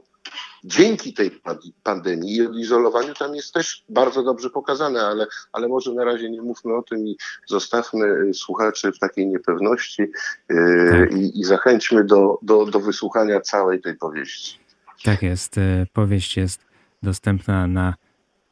dzięki 0.64 1.14
tej 1.14 1.40
pandemii 1.82 2.36
i 2.36 2.46
odizolowaniu 2.46 3.14
tam 3.14 3.34
jest 3.34 3.54
też 3.54 3.84
bardzo 3.88 4.22
dobrze 4.22 4.50
pokazane, 4.50 5.02
ale, 5.02 5.26
ale 5.52 5.68
może 5.68 5.92
na 5.92 6.04
razie 6.04 6.30
nie 6.30 6.42
mówmy 6.42 6.74
o 6.74 6.82
tym 6.82 7.06
i 7.06 7.16
zostawmy 7.46 8.34
słuchaczy 8.34 8.92
w 8.92 8.98
takiej 8.98 9.26
niepewności 9.26 10.02
yy, 10.48 11.08
i, 11.16 11.40
i 11.40 11.44
zachęćmy 11.44 12.04
do, 12.04 12.38
do, 12.42 12.66
do 12.66 12.80
wysłuchania 12.80 13.40
całej 13.40 13.80
tej 13.80 13.96
powieści. 13.96 14.58
Tak 15.04 15.22
jest. 15.22 15.58
E, 15.58 15.86
powieść 15.92 16.36
jest 16.36 16.67
dostępna 17.02 17.66
na 17.66 17.94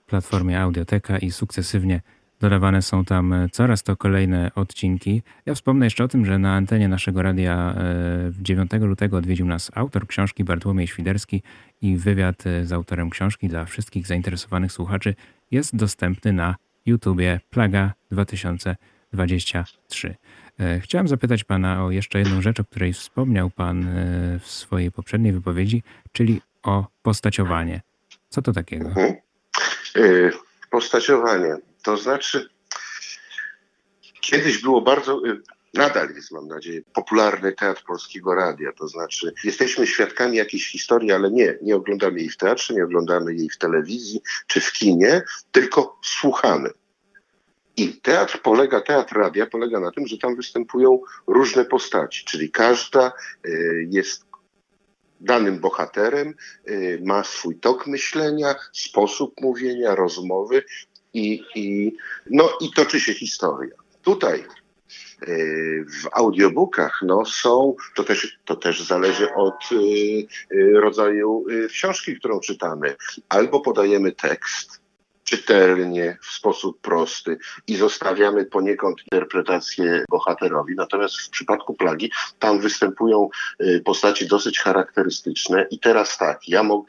platformie 0.07 0.61
Audioteka 0.61 1.19
i 1.19 1.31
sukcesywnie 1.31 2.01
Dodawane 2.41 2.83
są 2.83 3.05
tam 3.05 3.33
e, 3.33 3.49
coraz 3.49 3.83
to 3.83 3.97
kolejne 3.97 4.51
odcinki. 4.55 5.23
Ja 5.47 5.55
wspomnę 5.55 5.87
jeszcze 5.87 6.05
o 6.05 6.09
tym, 6.09 6.27
że 6.27 6.39
na 6.39 6.55
antenie 6.55 6.89
naszego 6.89 7.23
radia 7.23 7.75
9 8.41 8.75
e, 8.75 8.79
lutego 8.79 9.17
odwiedził 9.17 9.47
nas 9.47 9.71
autor 9.75 10.07
książki 10.07 10.45
Bartłomiej 10.45 10.87
Świderski 10.87 11.43
i 11.83 11.97
wywiad 11.97 12.47
e, 12.47 12.67
z 12.67 12.73
autorem 12.73 13.11
książki 13.11 13.49
dla 13.49 13.65
wszystkich 13.65 14.07
zainteresowanych 14.07 14.73
słuchaczy 14.73 15.15
jest 15.51 15.77
dostępny 15.77 16.33
na 16.33 16.55
YouTubie 16.87 17.41
Plaga 17.51 17.93
2023. 18.11 20.15
Chciałem 20.81 21.09
zapytać 21.09 21.45
Pana 21.45 21.85
o 21.85 21.91
jeszcze 21.91 22.19
jedną 22.19 22.43
rzecz, 22.43 22.61
o 22.61 22.65
której 22.65 22.93
wspomniał 22.93 23.51
Pan 23.51 23.87
w 24.41 24.47
swojej 24.47 24.93
poprzedniej 24.93 25.33
wypowiedzi, 25.33 25.83
czyli 26.13 26.41
o 26.63 26.87
postaciowanie. 27.03 27.81
Co 28.29 28.43
to 28.43 28.53
takiego? 28.53 28.89
Mhm. 28.89 29.15
Postaciowanie. 30.71 31.57
To 31.83 31.97
znaczy, 31.97 32.49
kiedyś 34.21 34.63
było 34.63 34.83
bardzo, 34.83 35.27
y, 35.27 35.41
nadal 35.75 36.15
jest, 36.15 36.33
mam 36.33 36.49
nadzieję, 36.49 36.81
popularny 36.95 37.53
teatr 37.53 37.85
polskiego 37.87 38.35
radia. 38.35 38.73
To 38.73 38.89
znaczy, 38.89 39.33
jesteśmy 39.45 39.87
świadkami 39.87 40.37
jakiejś 40.37 40.71
historii, 40.71 41.13
ale 41.13 41.31
nie, 41.31 41.59
nie 41.63 41.77
oglądamy 41.77 42.19
jej 42.19 42.29
w 42.29 42.37
teatrze, 42.37 42.75
nie 42.75 42.85
oglądamy 42.85 43.35
jej 43.35 43.51
w 43.51 43.59
telewizji 43.59 44.23
czy 44.47 44.61
w 44.61 44.73
kinie, 44.73 45.23
tylko 45.53 45.99
słuchamy. 46.03 46.71
I 47.77 48.01
teatr 48.01 48.43
polega, 48.43 48.81
teatr 48.81 49.17
radia 49.17 49.47
polega 49.47 49.81
na 49.81 49.91
tym, 49.91 50.07
że 50.07 50.19
tam 50.19 50.37
występują 50.37 51.01
różne 51.27 51.65
postaci, 51.65 52.25
czyli 52.25 52.51
każda 52.51 53.13
y, 53.47 53.87
jest 53.91 54.27
danym 55.21 55.59
bohaterem, 55.59 56.35
y, 56.69 57.01
ma 57.05 57.25
swój 57.25 57.57
tok 57.57 57.87
myślenia, 57.87 58.55
sposób 58.73 59.41
mówienia, 59.41 59.95
rozmowy, 59.95 60.63
i, 61.15 61.43
i, 61.55 61.97
no, 62.31 62.49
i 62.61 62.73
toczy 62.73 63.01
się 63.01 63.15
historia. 63.15 63.75
Tutaj 64.03 64.41
e, 64.41 64.47
w 65.85 66.09
audiobookach 66.13 67.01
no, 67.07 67.25
są, 67.25 67.75
to 67.95 68.05
też, 68.05 68.39
to 68.45 68.57
też 68.57 68.83
zależy 68.83 69.35
od 69.35 69.55
e, 69.73 70.81
rodzaju 70.81 71.45
książki, 71.69 72.17
którą 72.17 72.41
czytamy. 72.41 72.97
Albo 73.29 73.61
podajemy 73.61 74.13
tekst 74.13 74.86
czytelnie, 75.27 76.19
w 76.23 76.27
sposób 76.27 76.81
prosty 76.81 77.39
i 77.67 77.77
zostawiamy 77.77 78.45
poniekąd 78.45 78.99
interpretację 79.13 80.05
bohaterowi. 80.11 80.75
Natomiast 80.77 81.21
w 81.21 81.31
przypadku 81.31 81.75
plagi 81.75 82.13
tam 82.39 82.61
występują 82.61 83.29
postaci 83.85 84.27
dosyć 84.27 84.59
charakterystyczne. 84.59 85.67
I 85.71 85.79
teraz 85.79 86.19
tak, 86.19 86.49
ja 86.49 86.63
mog, 86.63 86.87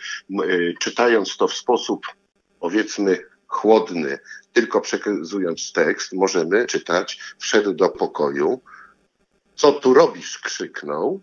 czytając 0.79 1.37
to 1.37 1.47
w 1.47 1.53
sposób 1.53 2.05
powiedzmy 2.59 3.19
chłodny, 3.47 4.19
tylko 4.53 4.81
przekazując 4.81 5.71
tekst, 5.71 6.13
możemy 6.13 6.65
czytać, 6.65 7.19
wszedł 7.39 7.73
do 7.73 7.89
pokoju, 7.89 8.61
co 9.55 9.71
tu 9.71 9.93
robisz, 9.93 10.39
krzyknął, 10.39 11.21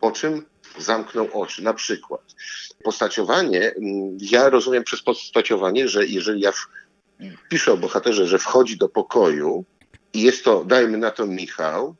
po 0.00 0.10
czym 0.10 0.44
zamknął 0.78 1.28
oczy. 1.32 1.62
Na 1.62 1.74
przykład 1.74 2.34
postaciowanie, 2.84 3.74
mm, 3.74 4.16
ja 4.20 4.50
rozumiem 4.50 4.84
przez 4.84 5.02
postaciowanie, 5.02 5.88
że 5.88 6.06
jeżeli 6.06 6.40
ja 6.40 6.52
w, 6.52 6.68
piszę 7.48 7.72
o 7.72 7.76
bohaterze, 7.76 8.26
że 8.26 8.38
wchodzi 8.38 8.76
do 8.76 8.88
pokoju 8.88 9.64
i 10.12 10.22
jest 10.22 10.44
to, 10.44 10.64
dajmy 10.64 10.98
na 10.98 11.10
to 11.10 11.26
Michał, 11.26 11.96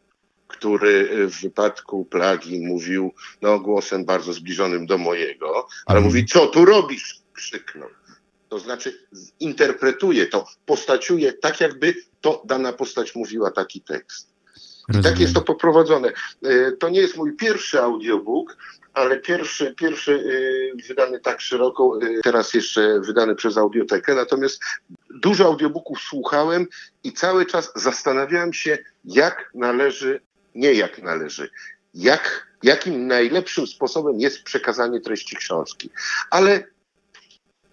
który 0.48 1.08
w 1.28 1.40
wypadku 1.40 2.04
plagi 2.04 2.66
mówił 2.66 3.14
no, 3.42 3.60
głosem 3.60 4.04
bardzo 4.04 4.32
zbliżonym 4.32 4.86
do 4.86 4.98
mojego, 4.98 5.66
ale 5.86 5.98
mhm. 5.98 6.04
mówi, 6.04 6.26
co 6.26 6.46
tu 6.46 6.64
robisz? 6.64 7.20
Krzyknął. 7.32 7.88
To 8.48 8.58
znaczy 8.58 9.06
interpretuje 9.40 10.26
to, 10.26 10.46
postaciuje 10.66 11.32
tak, 11.32 11.60
jakby 11.60 11.94
to 12.20 12.42
dana 12.44 12.72
postać 12.72 13.14
mówiła 13.14 13.50
taki 13.50 13.80
tekst. 13.80 14.31
I 14.98 15.02
tak 15.02 15.20
jest 15.20 15.34
to 15.34 15.40
poprowadzone. 15.40 16.12
E, 16.42 16.72
to 16.72 16.88
nie 16.88 17.00
jest 17.00 17.16
mój 17.16 17.36
pierwszy 17.36 17.80
audiobook, 17.80 18.56
ale 18.94 19.20
pierwszy, 19.20 19.74
pierwszy 19.74 20.24
e, 20.82 20.86
wydany 20.88 21.20
tak 21.20 21.40
szeroko, 21.40 21.98
e, 22.02 22.20
teraz 22.22 22.54
jeszcze 22.54 23.00
wydany 23.00 23.34
przez 23.34 23.58
Audiotekę. 23.58 24.14
Natomiast 24.14 24.62
dużo 25.10 25.44
audiobooków 25.44 26.00
słuchałem 26.00 26.66
i 27.04 27.12
cały 27.12 27.46
czas 27.46 27.72
zastanawiałem 27.76 28.52
się, 28.52 28.78
jak 29.04 29.50
należy, 29.54 30.20
nie 30.54 30.72
jak 30.72 31.02
należy, 31.02 31.50
jak, 31.94 32.46
jakim 32.62 33.06
najlepszym 33.06 33.66
sposobem 33.66 34.20
jest 34.20 34.42
przekazanie 34.42 35.00
treści 35.00 35.36
książki. 35.36 35.90
Ale 36.30 36.64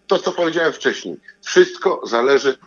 to, 0.08 0.20
co 0.20 0.32
powiedziałem 0.32 0.74
wcześniej. 0.74 1.18
Wszystko 1.46 2.02
zależy 2.04 2.58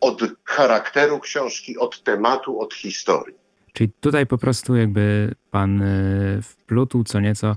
od 0.00 0.20
charakteru 0.44 1.20
książki, 1.20 1.78
od 1.78 2.02
tematu, 2.02 2.60
od 2.60 2.74
historii. 2.74 3.43
Czyli 3.74 3.92
tutaj 4.00 4.26
po 4.26 4.38
prostu 4.38 4.76
jakby 4.76 5.34
pan 5.50 5.82
e, 5.82 6.42
wplótł 6.42 7.04
co 7.04 7.20
nieco, 7.20 7.56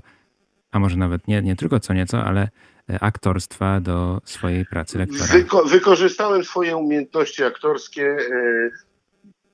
a 0.70 0.78
może 0.78 0.96
nawet 0.96 1.28
nie, 1.28 1.42
nie 1.42 1.56
tylko 1.56 1.80
co 1.80 1.94
nieco, 1.94 2.24
ale 2.24 2.48
e, 2.90 3.02
aktorstwa 3.02 3.80
do 3.80 4.20
swojej 4.24 4.66
pracy 4.66 4.98
lektora. 4.98 5.26
Wyko 5.26 5.64
wykorzystałem 5.64 6.44
swoje 6.44 6.76
umiejętności 6.76 7.44
aktorskie 7.44 8.02
yy, 8.02 8.70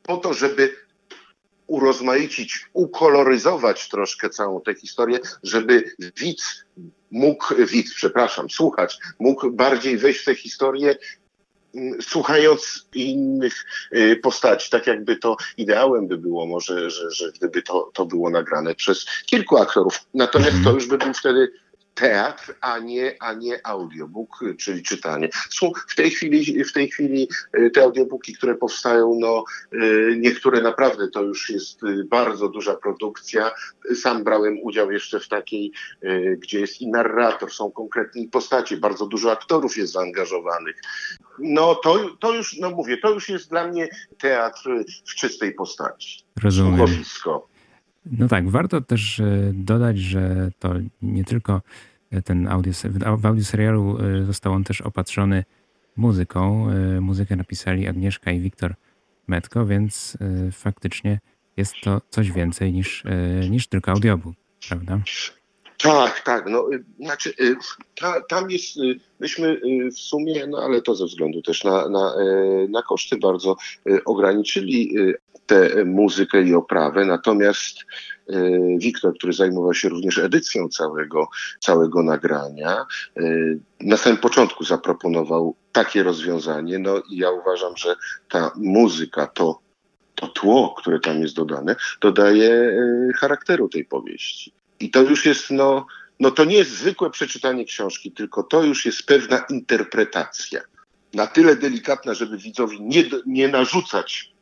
po 0.02 0.16
to, 0.16 0.34
żeby 0.34 0.76
urozmaicić, 1.66 2.66
ukoloryzować 2.72 3.88
troszkę 3.88 4.30
całą 4.30 4.60
tę 4.60 4.74
historię, 4.74 5.18
żeby 5.42 5.84
widz 6.16 6.64
mógł, 7.10 7.54
widz, 7.66 7.94
przepraszam, 7.94 8.50
słuchacz, 8.50 8.98
mógł 9.18 9.50
bardziej 9.50 9.98
wejść 9.98 10.20
w 10.20 10.24
tę 10.24 10.34
historię, 10.34 10.96
słuchając 12.00 12.86
innych 12.94 13.64
y, 13.92 14.16
postaci, 14.22 14.70
tak 14.70 14.86
jakby 14.86 15.16
to 15.16 15.36
ideałem 15.56 16.08
by 16.08 16.18
było 16.18 16.46
może, 16.46 16.90
że, 16.90 17.10
że 17.10 17.32
gdyby 17.32 17.62
to, 17.62 17.90
to 17.94 18.06
było 18.06 18.30
nagrane 18.30 18.74
przez 18.74 19.06
kilku 19.26 19.56
aktorów. 19.56 20.00
Natomiast 20.14 20.52
to 20.52 20.58
mhm. 20.58 20.74
już 20.74 20.86
by 20.86 20.98
był 20.98 21.14
wtedy 21.14 21.52
teatr, 21.94 22.54
a 22.60 22.78
nie, 22.78 23.16
a 23.20 23.32
nie 23.32 23.66
audiobook, 23.66 24.44
czyli 24.58 24.82
czytanie. 24.82 25.28
Są 25.50 25.72
w 25.88 25.94
tej 25.94 26.10
chwili, 26.10 26.64
w 26.64 26.72
tej 26.72 26.90
chwili 26.90 27.28
y, 27.58 27.70
te 27.70 27.82
audiobooki, 27.82 28.34
które 28.34 28.54
powstają, 28.54 29.16
no 29.20 29.44
y, 29.72 30.16
niektóre 30.20 30.62
naprawdę 30.62 31.08
to 31.08 31.22
już 31.22 31.50
jest 31.50 31.82
y, 31.82 32.04
bardzo 32.04 32.48
duża 32.48 32.74
produkcja. 32.74 33.50
Sam 33.94 34.24
brałem 34.24 34.58
udział 34.62 34.92
jeszcze 34.92 35.20
w 35.20 35.28
takiej, 35.28 35.72
gdzie 36.38 36.60
jest 36.60 36.80
i 36.80 36.88
narrator, 36.90 37.52
są 37.52 37.70
konkretne 37.70 38.22
postacie, 38.32 38.76
bardzo 38.76 39.06
dużo 39.06 39.32
aktorów 39.32 39.76
jest 39.76 39.92
zaangażowanych. 39.92 40.80
no 41.38 41.74
to, 41.74 42.16
to 42.20 42.34
już, 42.34 42.56
no 42.56 42.70
mówię, 42.70 42.96
to 42.96 43.10
już 43.10 43.28
jest 43.28 43.50
dla 43.50 43.66
mnie 43.68 43.88
teatr 44.18 44.70
w 45.06 45.14
czystej 45.14 45.54
postaci. 45.54 46.24
Rozumiem. 46.42 46.76
Słuchowisko. 46.76 47.53
No 48.06 48.28
tak, 48.28 48.48
warto 48.48 48.80
też 48.80 49.20
e, 49.20 49.52
dodać, 49.54 49.98
że 49.98 50.50
to 50.58 50.74
nie 51.02 51.24
tylko 51.24 51.62
e, 52.10 52.22
ten 52.22 52.48
audio, 52.48 52.72
w 53.18 53.26
audioserialu 53.26 53.98
e, 53.98 54.24
został 54.24 54.52
on 54.52 54.64
też 54.64 54.80
opatrzony 54.80 55.44
muzyką. 55.96 56.66
Muzykę 57.00 57.36
napisali 57.36 57.88
Agnieszka 57.88 58.30
i 58.30 58.40
Wiktor 58.40 58.74
Metko, 59.28 59.66
więc 59.66 60.18
faktycznie 60.52 61.20
jest 61.56 61.74
to 61.82 62.00
coś 62.10 62.32
więcej 62.32 62.72
niż, 62.72 63.04
niż 63.50 63.66
tylko 63.66 63.92
audiobook, 63.92 64.36
prawda? 64.68 65.00
Tak, 65.78 66.20
tak. 66.20 66.44
No, 66.50 66.68
znaczy, 67.00 67.34
ta, 68.00 68.20
tam 68.20 68.50
jest, 68.50 68.76
myśmy 69.20 69.60
w 69.90 69.98
sumie, 69.98 70.46
no 70.46 70.58
ale 70.58 70.82
to 70.82 70.94
ze 70.94 71.06
względu 71.06 71.42
też 71.42 71.64
na, 71.64 71.88
na, 71.88 72.14
na 72.68 72.82
koszty 72.82 73.16
bardzo 73.16 73.56
ograniczyli 74.04 74.96
tę 75.46 75.84
muzykę 75.84 76.42
i 76.42 76.54
oprawę, 76.54 77.04
natomiast 77.04 77.78
Wiktor, 78.78 79.14
który 79.14 79.32
zajmował 79.32 79.74
się 79.74 79.88
również 79.88 80.18
edycją 80.18 80.68
całego, 80.68 81.28
całego 81.60 82.02
nagrania, 82.02 82.86
na 83.80 83.96
samym 83.96 84.18
początku 84.18 84.64
zaproponował 84.64 85.56
takie 85.72 86.02
rozwiązanie. 86.02 86.78
No 86.78 87.02
i 87.10 87.16
ja 87.16 87.30
uważam, 87.30 87.76
że 87.76 87.96
ta 88.28 88.52
muzyka, 88.56 89.26
to, 89.26 89.60
to 90.14 90.26
tło, 90.26 90.74
które 90.78 91.00
tam 91.00 91.20
jest 91.20 91.34
dodane, 91.34 91.76
dodaje 92.00 92.76
charakteru 93.16 93.68
tej 93.68 93.84
powieści. 93.84 94.52
I 94.84 94.90
to 94.90 95.02
już 95.02 95.26
jest, 95.26 95.50
no, 95.50 95.86
no 96.20 96.30
to 96.30 96.44
nie 96.44 96.56
jest 96.56 96.70
zwykłe 96.70 97.10
przeczytanie 97.10 97.64
książki, 97.64 98.12
tylko 98.12 98.42
to 98.42 98.62
już 98.62 98.86
jest 98.86 99.06
pewna 99.06 99.44
interpretacja. 99.50 100.60
Na 101.14 101.26
tyle 101.26 101.56
delikatna, 101.56 102.14
żeby 102.14 102.38
widzowi 102.38 102.82
nie, 102.82 103.04
nie 103.26 103.48
narzucać 103.48 104.32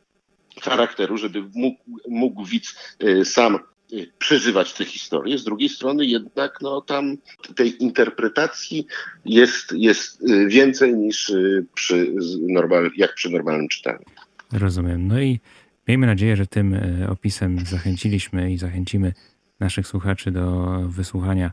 charakteru, 0.62 1.16
żeby 1.16 1.42
mógł, 1.55 1.81
mógł 2.09 2.44
widz 2.44 2.74
y, 3.02 3.24
sam 3.24 3.59
y, 3.92 4.11
przeżywać 4.18 4.72
tę 4.72 4.85
historię. 4.85 5.38
Z 5.38 5.44
drugiej 5.44 5.68
strony 5.68 6.07
jednak 6.07 6.59
no, 6.61 6.81
tam 6.81 7.16
tej 7.57 7.83
interpretacji 7.83 8.87
jest, 9.24 9.72
jest 9.72 10.22
y, 10.22 10.46
więcej 10.46 10.94
niż 10.94 11.33
przy, 11.74 12.14
normal, 12.48 12.90
jak 12.96 13.14
przy 13.14 13.31
normalnym 13.31 13.68
czytaniu. 13.68 14.05
Rozumiem. 14.52 15.09
No 15.09 15.20
i 15.20 15.40
miejmy 15.88 16.07
nadzieję, 16.07 16.37
że 16.37 16.46
tym 16.46 16.76
opisem 17.09 17.59
zachęciliśmy 17.66 18.52
i 18.52 18.59
zachęcimy 18.59 19.12
naszych 19.62 19.87
słuchaczy 19.87 20.31
do 20.31 20.79
wysłuchania 20.88 21.51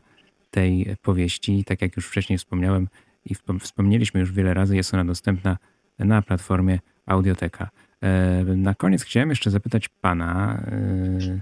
tej 0.50 0.96
powieści. 1.02 1.64
Tak 1.64 1.82
jak 1.82 1.96
już 1.96 2.08
wcześniej 2.08 2.38
wspomniałem 2.38 2.88
i 3.24 3.34
wspomnieliśmy 3.60 4.20
już 4.20 4.32
wiele 4.32 4.54
razy, 4.54 4.76
jest 4.76 4.94
ona 4.94 5.04
dostępna 5.04 5.58
na 5.98 6.22
platformie 6.22 6.78
Audioteka. 7.06 7.70
E, 8.02 8.44
na 8.44 8.74
koniec 8.74 9.02
chciałem 9.02 9.30
jeszcze 9.30 9.50
zapytać 9.50 9.88
pana, 9.88 10.62
e, 10.66 11.40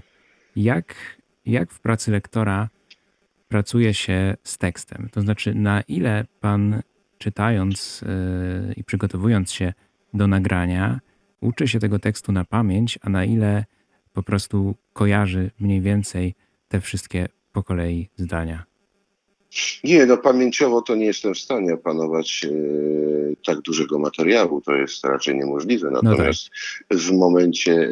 jak, 0.55 0.95
jak 1.45 1.71
w 1.71 1.79
pracy 1.79 2.11
lektora 2.11 2.69
pracuje 3.47 3.93
się 3.93 4.35
z 4.43 4.57
tekstem? 4.57 5.09
To 5.11 5.21
znaczy, 5.21 5.55
na 5.55 5.81
ile 5.81 6.25
pan 6.39 6.81
czytając 7.17 8.03
e, 8.03 8.73
i 8.73 8.83
przygotowując 8.83 9.51
się 9.51 9.73
do 10.13 10.27
nagrania, 10.27 10.99
uczy 11.41 11.67
się 11.67 11.79
tego 11.79 11.99
tekstu 11.99 12.31
na 12.31 12.45
pamięć, 12.45 12.99
a 13.01 13.09
na 13.09 13.25
ile 13.25 13.65
po 14.13 14.23
prostu 14.23 14.75
kojarzy 14.93 15.51
mniej 15.59 15.81
więcej 15.81 16.35
te 16.69 16.81
wszystkie 16.81 17.27
po 17.53 17.63
kolei 17.63 18.09
zdania? 18.17 18.63
Nie, 19.83 20.05
no 20.05 20.17
pamięciowo 20.17 20.81
to 20.81 20.95
nie 20.95 21.05
jestem 21.05 21.33
w 21.33 21.39
stanie 21.39 21.73
opanować 21.73 22.45
e, 22.45 22.49
tak 23.45 23.61
dużego 23.61 23.99
materiału, 23.99 24.61
to 24.61 24.75
jest 24.75 25.05
raczej 25.05 25.35
niemożliwe. 25.35 25.91
Natomiast 25.91 26.49
no 26.79 26.97
tak. 26.97 26.99
w 26.99 27.11
momencie, 27.11 27.89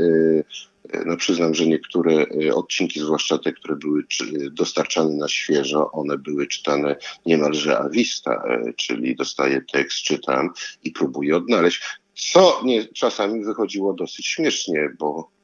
e, 0.94 1.04
no 1.06 1.18
przyznam, 1.18 1.54
że 1.54 1.66
niektóre 1.66 2.14
e, 2.14 2.56
odcinki, 2.56 3.00
zwłaszcza 3.00 3.38
te, 3.38 3.54
które 3.54 3.76
były 3.76 4.04
dostarczane 4.52 5.16
na 5.16 5.28
świeżo, 5.28 5.92
one 5.92 6.18
były 6.18 6.48
czytane 6.48 6.96
niemalże 7.26 7.80
awista, 7.80 8.32
e, 8.32 8.74
czyli 8.74 9.16
dostaję 9.16 9.62
tekst, 9.72 9.98
czytam 9.98 10.50
i 10.84 10.92
próbuję 10.92 11.38
odnaleźć. 11.38 11.82
Co 12.16 12.62
nie, 12.66 12.86
czasami 12.86 13.44
wychodziło 13.44 13.94
dosyć 13.94 14.28
śmiesznie, 14.28 14.90
bo 15.00 15.37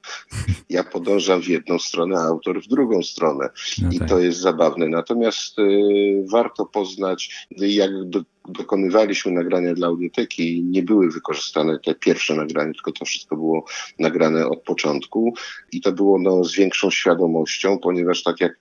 ja 0.70 0.84
podążam 0.84 1.42
w 1.42 1.48
jedną 1.48 1.80
stronę, 1.80 2.20
a 2.20 2.24
autor 2.24 2.64
w 2.64 2.68
drugą 2.68 3.04
stronę. 3.04 3.50
No 3.82 3.90
I 3.92 4.00
tak. 4.00 4.10
to 4.10 4.20
jest 4.20 4.40
zabawne. 4.40 4.88
Natomiast 4.88 5.60
y, 5.60 6.26
warto 6.32 6.66
poznać, 6.66 7.48
jak 7.52 8.10
do, 8.10 8.22
dokonywaliśmy 8.48 9.32
nagrania 9.32 9.74
dla 9.74 9.88
audioteki, 9.88 10.64
nie 10.64 10.84
były 10.84 11.12
wykorzystane 11.12 11.80
te 11.80 11.96
pierwsze 11.96 12.36
nagrania, 12.36 12.74
tylko 12.74 12.92
to 12.92 13.06
wszystko 13.06 13.36
było 13.36 13.66
nagrane 14.00 14.48
od 14.48 14.64
początku 14.64 15.34
i 15.72 15.82
to 15.82 15.92
było 15.92 16.20
no, 16.20 16.44
z 16.44 16.56
większą 16.56 16.92
świadomością, 16.92 17.80
ponieważ 17.80 18.24
tak 18.24 18.42
jak 18.42 18.60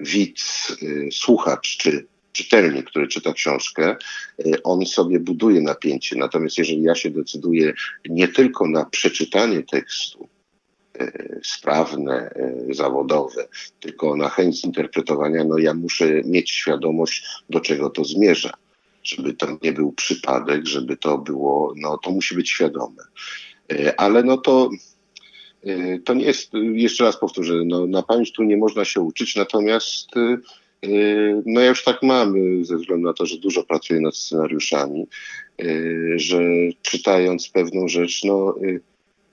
widz, 0.00 0.76
y, 0.82 1.08
słuchacz 1.12 1.76
czy 1.76 2.06
czytelnik, 2.32 2.86
który 2.86 3.08
czyta 3.08 3.32
książkę, 3.32 3.96
y, 4.46 4.62
on 4.62 4.86
sobie 4.86 5.20
buduje 5.20 5.60
napięcie. 5.60 6.16
Natomiast 6.16 6.58
jeżeli 6.58 6.82
ja 6.82 6.94
się 6.94 7.10
decyduję 7.10 7.72
nie 8.08 8.28
tylko 8.28 8.68
na 8.68 8.84
przeczytanie 8.84 9.62
tekstu, 9.62 10.24
y, 10.24 10.27
sprawne, 11.44 12.30
y, 12.70 12.74
zawodowe, 12.74 13.48
tylko 13.80 14.16
na 14.16 14.28
chęć 14.28 14.64
interpretowania, 14.64 15.44
no 15.44 15.58
ja 15.58 15.74
muszę 15.74 16.22
mieć 16.24 16.50
świadomość, 16.50 17.26
do 17.50 17.60
czego 17.60 17.90
to 17.90 18.04
zmierza. 18.04 18.52
Żeby 19.02 19.34
to 19.34 19.58
nie 19.62 19.72
był 19.72 19.92
przypadek, 19.92 20.66
żeby 20.66 20.96
to 20.96 21.18
było, 21.18 21.74
no 21.76 21.98
to 21.98 22.10
musi 22.10 22.34
być 22.34 22.50
świadome. 22.50 23.02
Ale 23.96 24.22
no 24.22 24.36
to 24.36 24.70
to 26.04 26.14
nie 26.14 26.24
jest, 26.24 26.50
jeszcze 26.72 27.04
raz 27.04 27.20
powtórzę, 27.20 27.54
no, 27.64 27.86
na 27.86 28.02
pamięć 28.02 28.32
tu 28.32 28.42
nie 28.42 28.56
można 28.56 28.84
się 28.84 29.00
uczyć, 29.00 29.36
natomiast 29.36 30.08
no 31.46 31.60
ja 31.60 31.66
już 31.66 31.84
tak 31.84 32.02
mam, 32.02 32.34
ze 32.64 32.76
względu 32.76 33.06
na 33.06 33.12
to, 33.12 33.26
że 33.26 33.36
dużo 33.36 33.64
pracuję 33.64 34.00
nad 34.00 34.16
scenariuszami, 34.16 35.06
że 36.16 36.40
czytając 36.82 37.48
pewną 37.48 37.88
rzecz, 37.88 38.24
no 38.24 38.54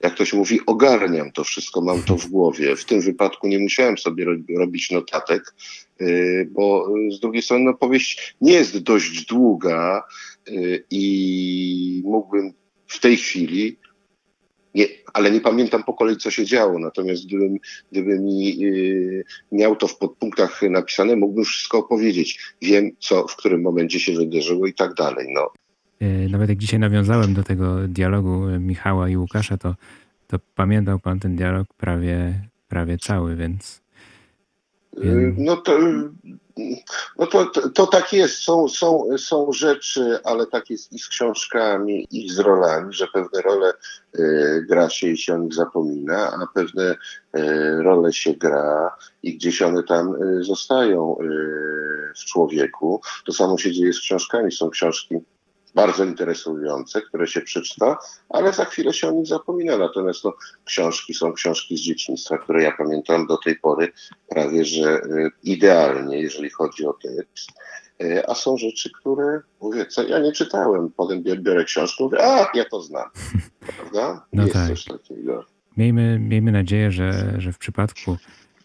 jak 0.04 0.16
to 0.16 0.26
się 0.26 0.38
mówi, 0.38 0.60
ogarniam 0.66 1.32
to 1.32 1.44
wszystko, 1.44 1.82
mam 1.82 2.04
to 2.04 2.18
w 2.18 2.28
głowie. 2.28 2.76
W 2.76 2.86
tym 2.86 3.02
wypadku 3.02 3.48
nie 3.48 3.60
musiałem 3.60 3.98
sobie 3.98 4.26
robić 4.58 4.92
notatek, 4.92 5.56
bo 6.48 6.94
z 7.12 7.20
drugiej 7.20 7.42
strony 7.42 7.64
no, 7.66 7.74
powieść 7.74 8.36
nie 8.42 8.54
jest 8.54 8.78
dość 8.78 9.26
długa 9.26 10.04
i 10.92 12.02
mógłbym 12.06 12.54
w 12.88 13.00
tej 13.00 13.18
chwili 13.18 13.78
nie, 14.76 14.88
ale 15.14 15.32
nie 15.32 15.42
pamiętam 15.42 15.84
po 15.84 15.94
kolei, 15.94 16.18
co 16.18 16.32
się 16.32 16.46
działo. 16.46 16.80
Natomiast 16.80 17.28
gdybym, 17.28 17.58
gdybym 17.92 18.24
mi 18.24 18.58
yy, 18.58 19.24
miał 19.52 19.76
to 19.76 19.88
w 19.88 19.98
podpunktach 19.98 20.62
napisane, 20.62 21.16
mógłbym 21.16 21.46
wszystko 21.46 21.78
opowiedzieć. 21.78 22.40
Wiem, 22.62 22.92
co 23.00 23.28
w 23.28 23.36
którym 23.36 23.62
momencie 23.62 24.00
się 24.00 24.14
wydarzyło 24.14 24.68
i 24.68 24.74
tak 24.74 24.94
dalej. 24.94 25.28
No. 25.30 25.52
Yy, 26.00 26.30
nawet 26.30 26.50
jak 26.50 26.58
dzisiaj 26.58 26.80
nawiązałem 26.80 27.34
do 27.34 27.44
tego 27.44 27.88
dialogu 27.88 28.46
Michała 28.60 29.10
i 29.10 29.18
Łukasza, 29.18 29.58
to, 29.58 29.76
to 30.28 30.38
pamiętał 30.56 31.00
pan 31.00 31.20
ten 31.20 31.36
dialog 31.36 31.68
prawie, 31.74 32.42
prawie 32.68 32.98
cały, 32.98 33.36
więc. 33.36 33.82
Yy, 34.98 35.36
no 35.38 35.58
to 35.58 35.80
no 37.18 37.28
to, 37.28 37.46
to, 37.74 37.88
tak 37.88 38.14
jest. 38.14 38.38
Są, 38.38 38.68
są, 38.68 39.08
są 39.18 39.52
rzeczy, 39.52 40.20
ale 40.24 40.46
tak 40.46 40.70
jest 40.70 40.94
i 40.94 41.00
z 41.00 41.08
książkami, 41.08 42.08
i 42.12 42.30
z 42.30 42.40
rolami, 42.40 42.94
że 42.94 43.08
pewne 43.14 43.42
role 43.42 43.74
y, 44.20 44.66
gra 44.70 44.90
się 44.90 45.08
i 45.08 45.18
się 45.18 45.34
o 45.34 45.38
nich 45.38 45.54
zapomina, 45.54 46.32
a 46.32 46.48
pewne 46.54 46.92
y, 46.92 46.98
role 47.84 48.14
się 48.14 48.34
gra 48.34 48.96
i 49.24 49.38
gdzieś 49.38 49.62
one 49.62 49.84
tam 49.84 50.16
y, 50.24 50.44
zostają 50.44 51.18
w 52.16 52.26
człowieku. 52.26 53.02
To 53.26 53.34
samo 53.34 53.58
się 53.58 53.72
dzieje 53.72 53.94
z 53.94 54.00
książkami. 54.00 54.52
Są 54.52 54.70
książki 54.70 55.16
bardzo 55.76 56.04
interesujące, 56.04 57.02
które 57.02 57.28
się 57.28 57.42
przeczyta, 57.42 57.98
ale 58.30 58.54
za 58.54 58.66
chwilę 58.66 58.94
się 58.94 59.08
o 59.08 59.12
nich 59.12 59.28
zapomina. 59.28 59.78
Natomiast 59.78 60.24
no, 60.24 60.34
książki 60.66 61.14
są 61.14 61.34
książki 61.34 61.78
z 61.78 61.82
dzieciństwa, 61.82 62.38
które 62.38 62.64
ja 62.64 62.72
pamiętam 62.78 63.28
do 63.28 63.38
tej 63.38 63.56
pory 63.56 63.92
prawie, 64.30 64.66
że 64.66 64.96
y, 64.98 65.32
idealnie, 65.44 66.22
jeżeli 66.22 66.50
chodzi 66.50 66.86
o 66.86 66.94
tekst. 66.94 67.50
Y, 68.04 68.28
a 68.28 68.36
są 68.36 68.58
rzeczy, 68.58 68.90
które 69.00 69.42
mówię, 69.62 69.86
co 69.86 70.04
ja 70.04 70.20
nie 70.20 70.32
czytałem. 70.32 70.92
Potem 70.98 71.24
biorę 71.24 71.64
książkę, 71.64 72.04
mówię, 72.04 72.18
a 72.24 72.52
ja 72.54 72.66
to 72.72 72.82
znam. 72.82 73.10
Prawda? 73.78 74.26
No 74.34 74.44
Jest 74.44 74.54
tak. 74.54 74.68
coś 74.68 74.86
takiego. 74.86 75.46
Miejmy, 75.78 76.20
miejmy 76.20 76.52
nadzieję, 76.52 76.92
że, 76.92 77.34
że 77.38 77.54
w 77.54 77.58
przypadku 77.58 78.18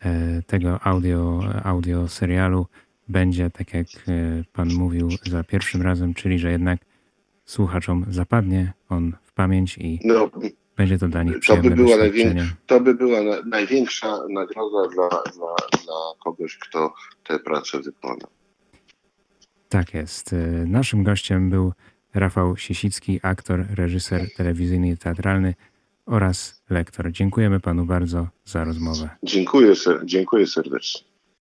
e, 0.02 0.42
tego 0.46 0.80
audio, 0.82 1.40
audio 1.64 2.08
serialu 2.08 2.66
będzie, 3.08 3.50
tak 3.50 3.74
jak 3.74 3.86
e, 3.86 4.44
Pan 4.52 4.68
mówił 4.68 5.08
za 5.30 5.44
pierwszym 5.44 5.82
razem, 5.82 6.14
czyli 6.14 6.38
że 6.38 6.50
jednak 6.50 6.80
słuchaczom 7.50 8.04
zapadnie 8.10 8.72
on 8.88 9.12
w 9.22 9.32
pamięć 9.32 9.78
i 9.78 10.00
no, 10.04 10.30
będzie 10.76 10.98
to 10.98 11.08
dla 11.08 11.22
nich 11.22 11.38
przyjemne 11.38 11.70
to 11.70 11.76
by 11.76 11.82
była, 11.82 11.96
to 12.66 12.80
by 12.80 12.94
była 12.94 13.22
na, 13.22 13.42
największa 13.46 14.18
nagroda 14.28 14.88
dla, 14.94 15.08
dla, 15.08 15.48
dla 15.84 15.94
kogoś, 16.24 16.58
kto 16.58 16.94
tę 17.24 17.38
pracę 17.38 17.80
wykona. 17.80 18.26
Tak 19.68 19.94
jest. 19.94 20.34
Naszym 20.66 21.02
gościem 21.04 21.50
był 21.50 21.72
Rafał 22.14 22.56
Siesicki, 22.56 23.20
aktor, 23.22 23.66
reżyser 23.74 24.34
telewizyjny 24.36 24.88
i 24.88 24.96
teatralny 24.96 25.54
oraz 26.06 26.62
lektor. 26.70 27.12
Dziękujemy 27.12 27.60
panu 27.60 27.84
bardzo 27.86 28.28
za 28.44 28.64
rozmowę. 28.64 29.08
Dziękuję, 29.22 29.76
ser- 29.76 30.00
dziękuję 30.04 30.46
serdecznie. 30.46 31.09